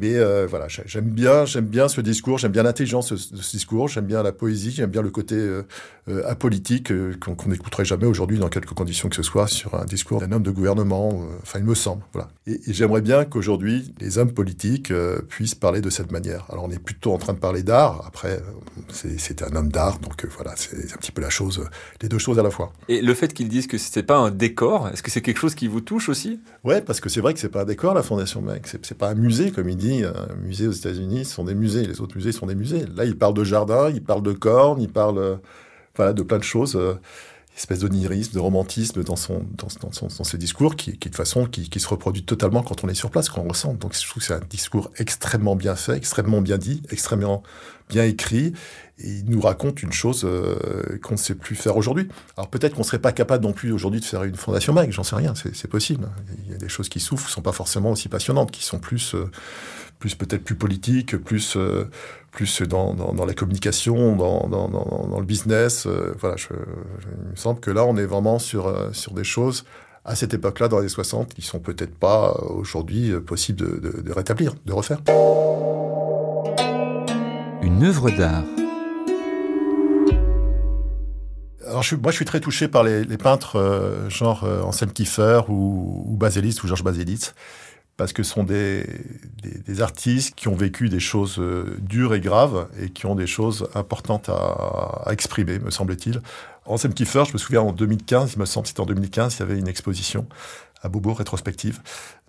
Mais 0.00 0.14
euh, 0.14 0.46
voilà, 0.48 0.66
j'aime 0.68 1.10
bien, 1.10 1.44
j'aime 1.44 1.66
bien 1.66 1.86
ce 1.86 2.00
discours, 2.00 2.38
j'aime 2.38 2.52
bien 2.52 2.62
l'intelligence 2.62 3.12
de, 3.12 3.16
ce 3.16 3.50
discours, 3.50 3.88
j'aime 3.88 4.06
bien 4.06 4.22
la 4.22 4.32
poésie, 4.32 4.70
j'aime 4.70 4.88
bien 4.88 5.02
le 5.02 5.10
côté 5.10 5.34
euh, 5.34 5.62
euh, 6.08 6.22
apolitique 6.26 6.90
qu'on 7.20 7.34
qu 7.34 7.48
n'écouterait 7.50 7.84
jamais 7.84 8.06
aujourd'hui 8.06 8.38
dans 8.38 8.48
quelque 8.48 8.72
conditions 8.72 9.10
que 9.10 9.16
ce 9.16 9.22
soit 9.22 9.46
sur 9.46 9.74
un 9.74 9.84
discours 9.84 10.20
d'un 10.20 10.32
homme 10.32 10.42
de 10.42 10.50
gouvernement. 10.50 11.10
Enfin, 11.42 11.58
il 11.58 11.66
me 11.66 11.74
semble. 11.74 12.02
Voilà. 12.14 12.30
Et, 12.46 12.52
et 12.52 12.72
j'aimerais 12.72 13.02
bien 13.02 13.26
qu'aujourd'hui 13.26 13.92
les 14.00 14.16
hommes 14.16 14.32
politiques 14.32 14.90
puissent 15.28 15.54
parler 15.54 15.82
de 15.82 15.90
cette 15.90 16.12
manière. 16.12 16.46
Alors, 16.48 16.64
on 16.64 16.70
est 16.70 16.78
plutôt 16.78 17.12
en 17.12 17.18
train 17.18 17.34
de 17.34 17.38
parler 17.38 17.62
d'art. 17.62 18.02
Après, 18.06 18.40
c'est 18.88 19.42
un 19.42 19.54
homme 19.54 19.70
d'art, 19.70 19.98
donc 19.98 20.24
voilà, 20.34 20.54
c'est 20.56 20.94
un 20.94 20.96
petit 20.96 21.12
peu 21.12 21.20
la 21.20 21.30
chose, 21.30 21.68
les 22.00 22.08
deux 22.08 22.18
choses 22.18 22.38
à 22.38 22.42
la 22.42 22.50
fois. 22.50 22.72
Et 22.88 23.02
le 23.02 23.12
fait 23.12 23.34
qu'ils 23.34 23.48
disent 23.48 23.66
que 23.66 23.76
c'est 23.76 24.02
pas 24.02 24.16
un 24.16 24.30
décor, 24.30 24.88
est-ce 24.88 25.02
que 25.02 25.10
c'est 25.10 25.20
quelque 25.20 25.38
chose 25.38 25.54
qui 25.54 25.68
vous 25.68 25.82
touche 25.82 26.08
aussi? 26.08 26.40
Ouais, 26.64 26.80
parce 26.80 27.00
que 27.00 27.10
c'est 27.10 27.20
vrai 27.20 27.34
que 27.34 27.40
c'est 27.40 27.50
pas 27.50 27.62
un 27.62 27.66
décor 27.66 27.92
la 27.92 28.02
Fondation 28.02 28.40
Mec, 28.40 28.66
c'est 28.66 28.96
pas 28.96 29.10
un 29.10 29.14
musée 29.14 29.50
comme 29.50 29.68
il 29.68 29.76
un 30.04 30.34
musée 30.42 30.66
aux 30.66 30.72
États-Unis, 30.72 31.24
ce 31.24 31.34
sont 31.34 31.44
des 31.44 31.54
musées. 31.54 31.86
Les 31.86 32.00
autres 32.00 32.16
musées 32.16 32.32
sont 32.32 32.46
des 32.46 32.54
musées. 32.54 32.84
Là, 32.94 33.04
il 33.04 33.16
parle 33.16 33.34
de 33.34 33.44
jardin, 33.44 33.90
il 33.90 34.02
parle 34.02 34.22
de 34.22 34.32
cornes, 34.32 34.80
il 34.80 34.88
parle 34.90 35.18
euh, 35.18 36.12
de 36.12 36.22
plein 36.22 36.38
de 36.38 36.44
choses. 36.44 36.76
Euh, 36.76 36.94
espèce 37.56 37.80
d'onirisme, 37.80 38.32
de 38.32 38.38
romantisme 38.38 39.02
dans 39.04 39.16
son, 39.16 39.44
dans, 39.52 39.68
dans, 39.82 39.90
dans 39.90 40.24
ses 40.24 40.38
discours 40.38 40.76
qui, 40.76 40.92
de 40.92 41.14
façon 41.14 41.46
qui, 41.46 41.68
qui, 41.68 41.80
se 41.80 41.88
reproduit 41.88 42.24
totalement 42.24 42.62
quand 42.62 42.84
on 42.84 42.88
est 42.88 42.94
sur 42.94 43.10
place, 43.10 43.28
quand 43.28 43.42
on 43.42 43.48
ressent. 43.48 43.74
Donc 43.74 43.94
je 43.94 44.08
trouve 44.08 44.22
que 44.22 44.26
c'est 44.26 44.34
un 44.34 44.40
discours 44.48 44.90
extrêmement 44.96 45.56
bien 45.56 45.76
fait, 45.76 45.96
extrêmement 45.96 46.40
bien 46.40 46.58
dit, 46.58 46.82
extrêmement 46.90 47.42
bien 47.88 48.04
écrit. 48.04 48.54
Il 49.02 49.24
nous 49.26 49.40
raconte 49.40 49.82
une 49.82 49.92
chose 49.92 50.22
euh, 50.24 50.98
qu'on 51.02 51.14
ne 51.14 51.18
sait 51.18 51.34
plus 51.34 51.54
faire 51.54 51.76
aujourd'hui. 51.76 52.08
Alors 52.36 52.48
peut-être 52.48 52.74
qu'on 52.74 52.80
ne 52.80 52.86
serait 52.86 52.98
pas 52.98 53.12
capable 53.12 53.44
non 53.44 53.52
plus 53.52 53.72
aujourd'hui 53.72 54.00
de 54.00 54.04
faire 54.04 54.24
une 54.24 54.36
fondation 54.36 54.72
MAG, 54.72 54.90
j'en 54.90 55.02
sais 55.02 55.16
rien, 55.16 55.34
c'est 55.34 55.68
possible. 55.68 56.08
Il 56.44 56.52
y 56.52 56.54
a 56.54 56.58
des 56.58 56.68
choses 56.68 56.88
qui 56.88 57.00
souffrent, 57.00 57.26
qui 57.26 57.32
sont 57.32 57.42
pas 57.42 57.52
forcément 57.52 57.92
aussi 57.92 58.08
passionnantes, 58.08 58.50
qui 58.50 58.64
sont 58.64 58.78
plus, 58.78 59.14
euh, 59.14 59.30
plus 59.98 60.14
peut-être 60.14 60.44
plus 60.44 60.54
politiques, 60.54 61.16
plus, 61.16 61.56
euh, 61.56 61.88
plus 62.30 62.62
dans, 62.62 62.94
dans, 62.94 63.24
la 63.24 63.34
communication, 63.34 64.16
dans, 64.16 64.48
dans, 64.48 65.18
le 65.18 65.26
business. 65.26 65.86
Voilà, 66.18 66.36
je, 66.36 66.48
il 67.24 67.30
me 67.30 67.36
semble 67.36 67.60
que 67.60 67.70
là, 67.70 67.84
on 67.84 67.96
est 67.96 68.06
vraiment 68.06 68.38
sur, 68.38 68.94
sur 68.94 69.14
des 69.14 69.24
choses 69.24 69.64
à 70.04 70.14
cette 70.14 70.32
époque-là, 70.32 70.68
dans 70.68 70.78
les 70.78 70.82
années 70.82 70.88
60, 70.88 71.34
qui 71.34 71.42
sont 71.42 71.58
peut-être 71.58 71.94
pas 71.94 72.32
aujourd'hui 72.48 73.12
possibles 73.20 73.60
de, 73.60 73.90
de, 73.90 74.00
de 74.00 74.12
rétablir, 74.12 74.54
de 74.64 74.72
refaire. 74.72 75.00
Une 77.62 77.84
œuvre 77.84 78.10
d'art. 78.10 78.44
Alors 81.70 81.84
moi, 82.02 82.10
je 82.10 82.16
suis 82.16 82.24
très 82.24 82.40
touché 82.40 82.68
par 82.68 82.82
les, 82.82 83.04
peintres 83.16 83.56
euh, 83.56 84.10
genre 84.10 84.44
euh, 84.44 84.60
Anselm 84.62 84.92
Kiefer 84.92 85.42
ou, 85.48 86.04
ou 86.06 86.18
ou 86.18 86.66
Georges 86.66 86.82
Baselitz 86.82 87.32
parce 88.00 88.14
que 88.14 88.22
ce 88.22 88.32
sont 88.32 88.44
des, 88.44 88.86
artistes 89.80 90.34
qui 90.34 90.48
ont 90.48 90.54
vécu 90.54 90.88
des 90.88 91.00
choses 91.00 91.38
euh, 91.38 91.76
dures 91.80 92.14
et 92.14 92.20
graves 92.20 92.66
et 92.80 92.88
qui 92.88 93.04
ont 93.04 93.14
des 93.14 93.26
choses 93.26 93.68
importantes 93.74 94.30
à, 94.30 95.04
exprimer, 95.12 95.58
me 95.58 95.70
semble-t-il. 95.70 96.22
Anselm 96.64 96.94
Kiefer, 96.94 97.24
je 97.28 97.34
me 97.34 97.38
souviens 97.38 97.60
en 97.60 97.72
2015, 97.72 98.32
il 98.32 98.38
me 98.38 98.46
semble 98.46 98.66
c'était 98.66 98.80
en 98.80 98.86
2015, 98.86 99.34
il 99.34 99.40
y 99.40 99.42
avait 99.42 99.58
une 99.58 99.68
exposition 99.68 100.26
à 100.80 100.88
Beaubourg 100.88 101.18
rétrospective, 101.18 101.80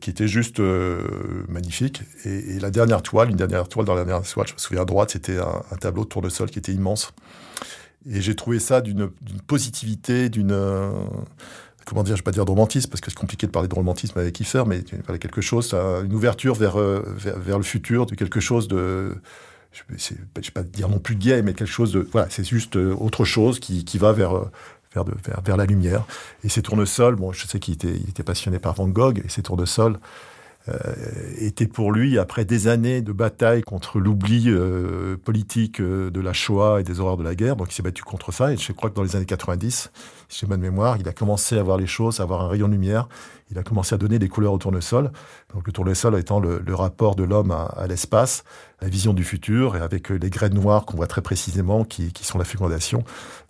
qui 0.01 0.09
était 0.09 0.27
juste 0.27 0.59
euh, 0.59 1.45
magnifique. 1.47 2.01
Et, 2.25 2.55
et, 2.55 2.59
la 2.59 2.69
dernière 2.69 3.01
toile, 3.01 3.29
une 3.29 3.37
dernière 3.37 3.69
toile 3.69 3.85
dans 3.85 3.95
la 3.95 4.03
dernière 4.03 4.27
toile, 4.29 4.47
je 4.47 4.53
me 4.53 4.59
souviens 4.59 4.81
à 4.81 4.85
droite, 4.85 5.11
c'était 5.11 5.37
un, 5.37 5.61
un, 5.71 5.77
tableau 5.77 6.03
de 6.03 6.09
tournesol 6.09 6.49
qui 6.49 6.59
était 6.59 6.73
immense. 6.73 7.13
Et 8.09 8.21
j'ai 8.21 8.35
trouvé 8.35 8.59
ça 8.59 8.81
d'une 8.81 9.09
positivité, 9.47 10.29
d'une... 10.29 10.51
Euh, 10.51 10.91
comment 11.85 12.03
dire, 12.03 12.15
je 12.15 12.21
ne 12.21 12.23
vais 12.23 12.23
pas 12.23 12.31
dire 12.31 12.45
de 12.45 12.51
romantisme, 12.51 12.89
parce 12.89 13.01
que 13.01 13.11
c'est 13.11 13.17
compliqué 13.17 13.47
de 13.47 13.51
parler 13.51 13.67
de 13.67 13.75
romantisme 13.75 14.17
avec 14.17 14.33
Kiefer, 14.33 14.63
mais 14.65 14.81
quelque 15.19 15.41
chose, 15.41 15.73
une 15.73 16.13
ouverture 16.13 16.55
vers, 16.55 16.79
euh, 16.79 17.03
vers, 17.17 17.37
vers, 17.39 17.57
le 17.57 17.63
futur, 17.63 18.05
de 18.05 18.15
quelque 18.15 18.39
chose 18.39 18.67
de... 18.67 19.15
Je 19.71 19.83
ne 19.89 20.17
vais 20.17 20.51
pas 20.53 20.63
dire 20.63 20.89
non 20.89 20.99
plus 20.99 21.15
gay, 21.15 21.41
mais 21.41 21.53
quelque 21.53 21.67
chose 21.67 21.91
de... 21.93 22.07
Voilà, 22.11 22.27
c'est 22.29 22.43
juste 22.43 22.75
euh, 22.75 22.93
autre 22.95 23.23
chose 23.23 23.59
qui, 23.59 23.85
qui 23.85 23.97
va 23.97 24.11
vers... 24.13 24.45
Vers, 24.93 25.05
de, 25.05 25.13
vers, 25.45 25.55
la 25.55 25.65
lumière. 25.65 26.03
Et 26.43 26.49
ces 26.49 26.61
tournesols, 26.61 27.15
bon, 27.15 27.31
je 27.31 27.47
sais 27.47 27.61
qu'il 27.61 27.75
était, 27.75 27.95
il 27.95 28.09
était 28.09 28.23
passionné 28.23 28.59
par 28.59 28.73
Van 28.73 28.89
Gogh, 28.89 29.21
et 29.23 29.29
ces 29.29 29.41
tournesols, 29.41 29.97
était 31.39 31.67
pour 31.67 31.91
lui, 31.91 32.19
après 32.19 32.45
des 32.45 32.67
années 32.67 33.01
de 33.01 33.11
bataille 33.11 33.63
contre 33.63 33.99
l'oubli 33.99 34.45
euh, 34.47 35.17
politique 35.17 35.81
euh, 35.81 36.11
de 36.11 36.19
la 36.19 36.33
Shoah 36.33 36.81
et 36.81 36.83
des 36.83 36.99
horreurs 36.99 37.17
de 37.17 37.23
la 37.23 37.33
guerre, 37.33 37.55
donc 37.55 37.71
il 37.71 37.75
s'est 37.75 37.81
battu 37.83 38.03
contre 38.03 38.31
ça, 38.31 38.53
et 38.53 38.57
je 38.57 38.71
crois 38.71 38.89
que 38.89 38.95
dans 38.95 39.03
les 39.03 39.15
années 39.15 39.25
90, 39.25 39.91
si 40.29 40.39
j'ai 40.39 40.47
bonne 40.47 40.61
mémoire, 40.61 40.97
il 40.99 41.07
a 41.07 41.13
commencé 41.13 41.57
à 41.57 41.63
voir 41.63 41.77
les 41.77 41.87
choses, 41.87 42.19
à 42.19 42.23
avoir 42.23 42.41
un 42.41 42.47
rayon 42.47 42.67
de 42.67 42.73
lumière, 42.73 43.09
il 43.49 43.57
a 43.57 43.63
commencé 43.63 43.95
à 43.95 43.97
donner 43.97 44.19
des 44.19 44.29
couleurs 44.29 44.53
au 44.53 44.59
tournesol, 44.59 45.11
donc 45.53 45.65
le 45.65 45.73
tournesol 45.73 46.17
étant 46.19 46.39
le, 46.39 46.61
le 46.63 46.75
rapport 46.75 47.15
de 47.15 47.23
l'homme 47.23 47.51
à, 47.51 47.63
à 47.63 47.87
l'espace, 47.87 48.43
la 48.81 48.87
vision 48.87 49.13
du 49.13 49.23
futur, 49.23 49.75
et 49.75 49.79
avec 49.79 50.09
les 50.09 50.29
graines 50.29 50.53
noires 50.53 50.85
qu'on 50.85 50.95
voit 50.95 51.07
très 51.07 51.21
précisément, 51.21 51.83
qui, 51.85 52.13
qui 52.13 52.23
sont 52.23 52.37
la 52.37 52.45
fécondation. 52.45 53.03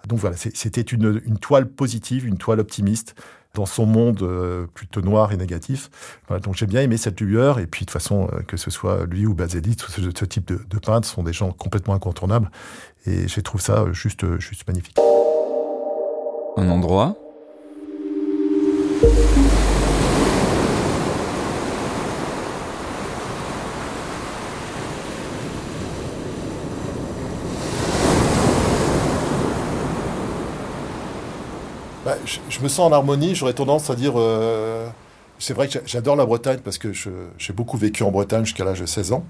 Donc 0.08 0.20
voilà, 0.20 0.38
c'était 0.38 0.82
une, 0.82 1.22
une 1.26 1.38
toile 1.38 1.68
positive, 1.68 2.26
une 2.26 2.38
toile 2.38 2.60
optimiste, 2.60 3.16
dans 3.54 3.66
son 3.66 3.86
monde 3.86 4.22
euh, 4.22 4.68
plutôt 4.74 5.02
noir 5.02 5.32
et 5.32 5.38
négatif. 5.38 5.90
Voilà, 6.28 6.42
donc 6.42 6.56
j'ai 6.56 6.68
bien 6.68 6.82
aimé 6.82 6.98
cette 6.98 7.20
lueur, 7.22 7.60
et 7.60 7.68
puis 7.68 7.86
de 7.86 7.92
toute 7.92 7.94
façon, 7.94 8.30
euh, 8.34 8.42
que 8.42 8.58
ce 8.58 8.72
soit 8.72 9.06
lui 9.06 9.26
ou 9.26 9.34
Bazeli, 9.34 9.76
ce, 9.78 10.26
type 10.26 10.48
de, 10.48 10.60
de 10.70 10.80
peintres 10.80 11.08
sont 11.08 11.24
des 11.24 11.34
gens 11.34 11.52
complètement 11.52 11.94
incontournables, 11.94 12.50
et 13.06 13.28
je 13.28 13.40
trouve 13.42 13.62
ça 13.62 13.86
juste, 13.92 14.40
juste 14.40 14.68
magnifique. 14.68 14.98
Un 16.58 16.70
endroit? 16.70 17.16
Bah, 32.06 32.18
je, 32.26 32.60
me 32.62 32.68
sens 32.68 32.80
en 32.80 32.92
harmonie, 32.92 33.36
j'aurais 33.36 33.54
tendance 33.54 33.90
à 33.92 33.96
dire... 33.96 34.14
Euh, 34.16 34.90
c'est 35.38 35.54
vrai 35.54 35.68
que 35.68 35.80
j'adore 35.86 36.16
la 36.16 36.26
Bretagne 36.26 36.60
parce 36.64 36.78
que 36.78 36.92
j'ai 36.94 37.54
beaucoup 37.54 37.78
vécu 37.78 38.04
en 38.04 38.12
Bretagne 38.12 38.46
jusqu'à 38.46 38.64
l'âge 38.64 38.80
de 38.80 38.86
16 38.86 39.12
ans. 39.14 39.24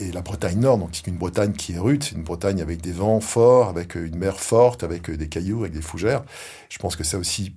Et 0.00 0.12
la 0.12 0.22
Bretagne 0.22 0.58
Nord, 0.58 0.78
donc 0.78 0.90
c'est 0.92 1.06
une 1.06 1.16
Bretagne 1.16 1.52
qui 1.52 1.74
est 1.74 1.78
rude, 1.78 2.04
une 2.14 2.22
Bretagne 2.22 2.62
avec 2.62 2.80
des 2.80 2.92
vents 2.92 3.20
forts, 3.20 3.68
avec 3.68 3.94
une 3.94 4.16
mer 4.16 4.40
forte, 4.40 4.84
avec 4.84 5.10
des 5.10 5.28
cailloux, 5.28 5.60
avec 5.60 5.72
des 5.72 5.82
fougères. 5.82 6.22
Je 6.68 6.78
pense 6.78 6.96
que 6.96 7.04
ça 7.04 7.16
a 7.16 7.20
aussi 7.20 7.54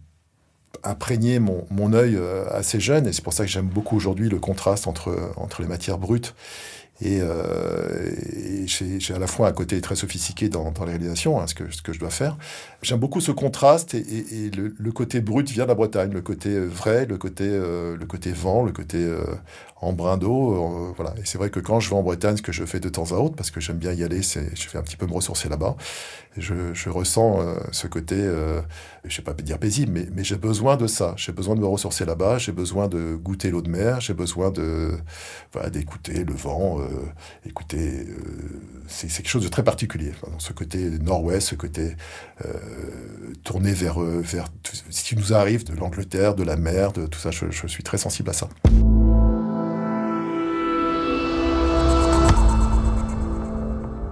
imprégné 0.84 1.40
mon, 1.40 1.66
mon 1.70 1.94
œil 1.94 2.16
euh, 2.16 2.46
assez 2.50 2.80
jeune, 2.80 3.08
et 3.08 3.14
c'est 3.14 3.24
pour 3.24 3.34
ça 3.34 3.46
que 3.46 3.52
j'aime 3.52 3.68
beaucoup 3.68 3.96
aujourd'hui 3.96 4.30
le 4.30 4.40
contraste 4.40 4.88
entre, 4.88 5.34
entre 5.36 5.62
les 5.62 5.68
matières 5.68 5.98
brutes 5.98 6.34
et, 7.02 7.20
euh, 7.22 8.12
j'ai 8.68 9.14
à 9.14 9.20
la 9.20 9.28
fois 9.28 9.48
un 9.48 9.52
côté 9.52 9.82
très 9.82 9.96
sophistiqué 9.96 10.50
dans, 10.50 10.72
dans 10.72 10.86
les 10.86 10.92
réalisations, 10.92 11.42
hein, 11.42 11.48
ce, 11.48 11.56
que, 11.56 11.72
ce 11.72 11.82
que 11.82 11.94
je 11.94 12.00
dois 12.00 12.12
faire. 12.12 12.38
J'aime 12.84 13.00
beaucoup 13.00 13.22
ce 13.22 13.32
contraste 13.32 13.96
et, 13.96 14.00
et, 14.00 14.46
et 14.46 14.50
le, 14.52 14.74
le, 14.78 14.92
côté 14.92 15.20
brut 15.20 15.50
vient 15.50 15.64
de 15.64 15.70
la 15.70 15.76
Bretagne, 15.76 16.12
le 16.12 16.22
côté 16.22 16.60
vrai, 16.60 17.06
le 17.06 17.18
côté, 17.18 17.46
euh, 17.48 17.98
le 17.98 18.06
côté 18.06 18.32
vent, 18.32 18.64
le 18.64 18.72
côté 18.72 18.98
euh, 19.00 19.24
en 19.82 19.94
brin 19.94 20.17
d'eau. 20.17 20.54
Euh, 20.54 20.94
voilà. 20.96 21.13
Et 21.17 21.26
c'est 21.26 21.38
vrai 21.38 21.50
que 21.50 21.60
quand 21.60 21.80
je 21.80 21.89
vais 21.89 21.96
en 21.96 22.04
Bretagne, 22.04 22.38
ce 22.38 22.41
que 22.41 22.52
je 22.52 22.63
fais 22.65 22.80
de 22.80 22.89
temps 22.89 23.12
à 23.12 23.15
autre, 23.15 23.36
parce 23.36 23.52
que 23.52 23.60
j'aime 23.60 23.78
bien 23.78 23.91
y 23.94 24.04
aller, 24.04 24.22
c'est 24.22 24.56
je 24.56 24.70
vais 24.70 24.80
un 24.80 24.84
petit 24.84 24.96
peu 24.96 25.08
me 25.08 25.13
ressourcer 25.13 25.50
là-bas. 25.50 25.76
Je, 26.38 26.89
ressens 26.89 27.41
euh, 27.41 27.56
ce 27.74 27.88
côté, 27.88 28.15
euh, 28.17 28.62
je 29.04 29.13
sais 29.13 29.22
pas 29.22 29.34
dire 29.34 29.58
paisible, 29.58 30.08
mais, 30.13 30.24
j'ai 30.24 30.38
besoin 30.38 30.78
de 30.78 30.88
ça. 30.88 31.13
J'ai 31.17 31.34
besoin 31.34 31.56
de 31.56 31.60
me 31.60 31.65
ressourcer 31.65 32.06
là-bas. 32.06 32.38
J'ai 32.38 32.54
besoin 32.54 32.88
de 32.88 33.15
goûter 33.15 33.50
l'eau 33.50 33.62
de 33.62 33.70
mer. 33.70 34.00
J'ai 34.00 34.13
besoin 34.13 34.52
de 34.52 34.91
voilà, 35.52 35.70
d'écouter 35.70 36.24
le 36.24 36.34
vent. 36.34 36.80
Euh, 36.80 36.86
écouter, 37.46 38.06
c'est 38.88 39.08
quelque 39.08 39.28
chose 39.28 39.44
de 39.44 39.50
très 39.50 39.63
particulier. 39.63 40.13
Ce 40.38 40.54
côté 40.54 40.89
nord-ouest, 41.00 41.50
ce 41.50 41.56
côté 41.56 41.96
tourné 43.44 43.74
vers 43.74 44.00
vers 44.00 44.46
ce 44.89 45.04
qui 45.04 45.15
nous 45.15 45.34
arrive 45.34 45.65
de 45.65 45.76
l'Angleterre, 45.76 46.36
de 46.36 46.44
la 46.44 46.56
mer, 46.56 46.94
de 46.94 47.08
tout 47.08 47.20
ça. 47.20 47.32
Je 47.32 47.67
suis 47.67 47.84
très 47.84 47.98
sensible 47.98 48.30
à 48.30 48.34
ça. 48.34 48.48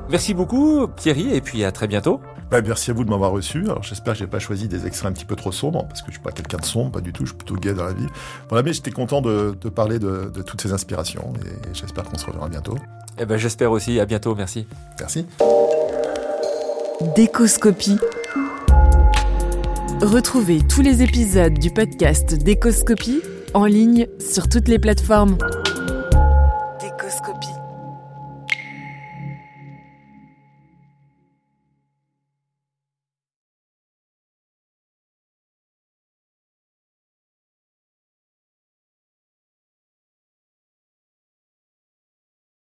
Merci 0.09 0.33
beaucoup 0.33 0.87
Thierry 0.95 1.33
et 1.33 1.41
puis 1.41 1.63
à 1.63 1.71
très 1.71 1.87
bientôt. 1.87 2.19
Bah, 2.49 2.61
merci 2.61 2.89
à 2.89 2.93
vous 2.93 3.03
de 3.03 3.09
m'avoir 3.11 3.31
reçu. 3.31 3.65
Alors 3.65 3.83
j'espère 3.83 4.13
que 4.13 4.19
j'ai 4.19 4.27
pas 4.27 4.39
choisi 4.39 4.67
des 4.67 4.87
extraits 4.87 5.11
un 5.11 5.13
petit 5.13 5.25
peu 5.25 5.35
trop 5.35 5.51
sombres, 5.51 5.85
parce 5.87 6.01
que 6.01 6.07
je 6.07 6.13
suis 6.13 6.21
pas 6.21 6.31
quelqu'un 6.31 6.57
de 6.57 6.65
sombre, 6.65 6.91
pas 6.91 7.01
du 7.01 7.13
tout, 7.13 7.25
je 7.25 7.29
suis 7.29 7.37
plutôt 7.37 7.55
gay 7.55 7.73
dans 7.73 7.85
la 7.85 7.93
vie. 7.93 8.07
Voilà, 8.49 8.63
mais 8.63 8.73
j'étais 8.73 8.91
content 8.91 9.21
de, 9.21 9.55
de 9.59 9.69
parler 9.69 9.99
de, 9.99 10.31
de, 10.33 10.41
toutes 10.41 10.61
ces 10.61 10.73
inspirations 10.73 11.33
et 11.45 11.73
j'espère 11.73 12.05
qu'on 12.05 12.17
se 12.17 12.25
reverra 12.25 12.49
bientôt. 12.49 12.75
Eh 13.19 13.25
ben 13.25 13.37
j'espère 13.37 13.71
aussi, 13.71 13.99
à 13.99 14.05
bientôt, 14.05 14.33
merci. 14.33 14.65
Merci. 14.99 15.27
Décoscopie. 17.15 17.99
Retrouvez 20.01 20.61
tous 20.67 20.81
les 20.81 21.03
épisodes 21.03 21.53
du 21.53 21.69
podcast 21.69 22.33
Décoscopie 22.33 23.21
en 23.53 23.65
ligne 23.65 24.07
sur 24.19 24.49
toutes 24.49 24.69
les 24.69 24.79
plateformes. 24.79 25.37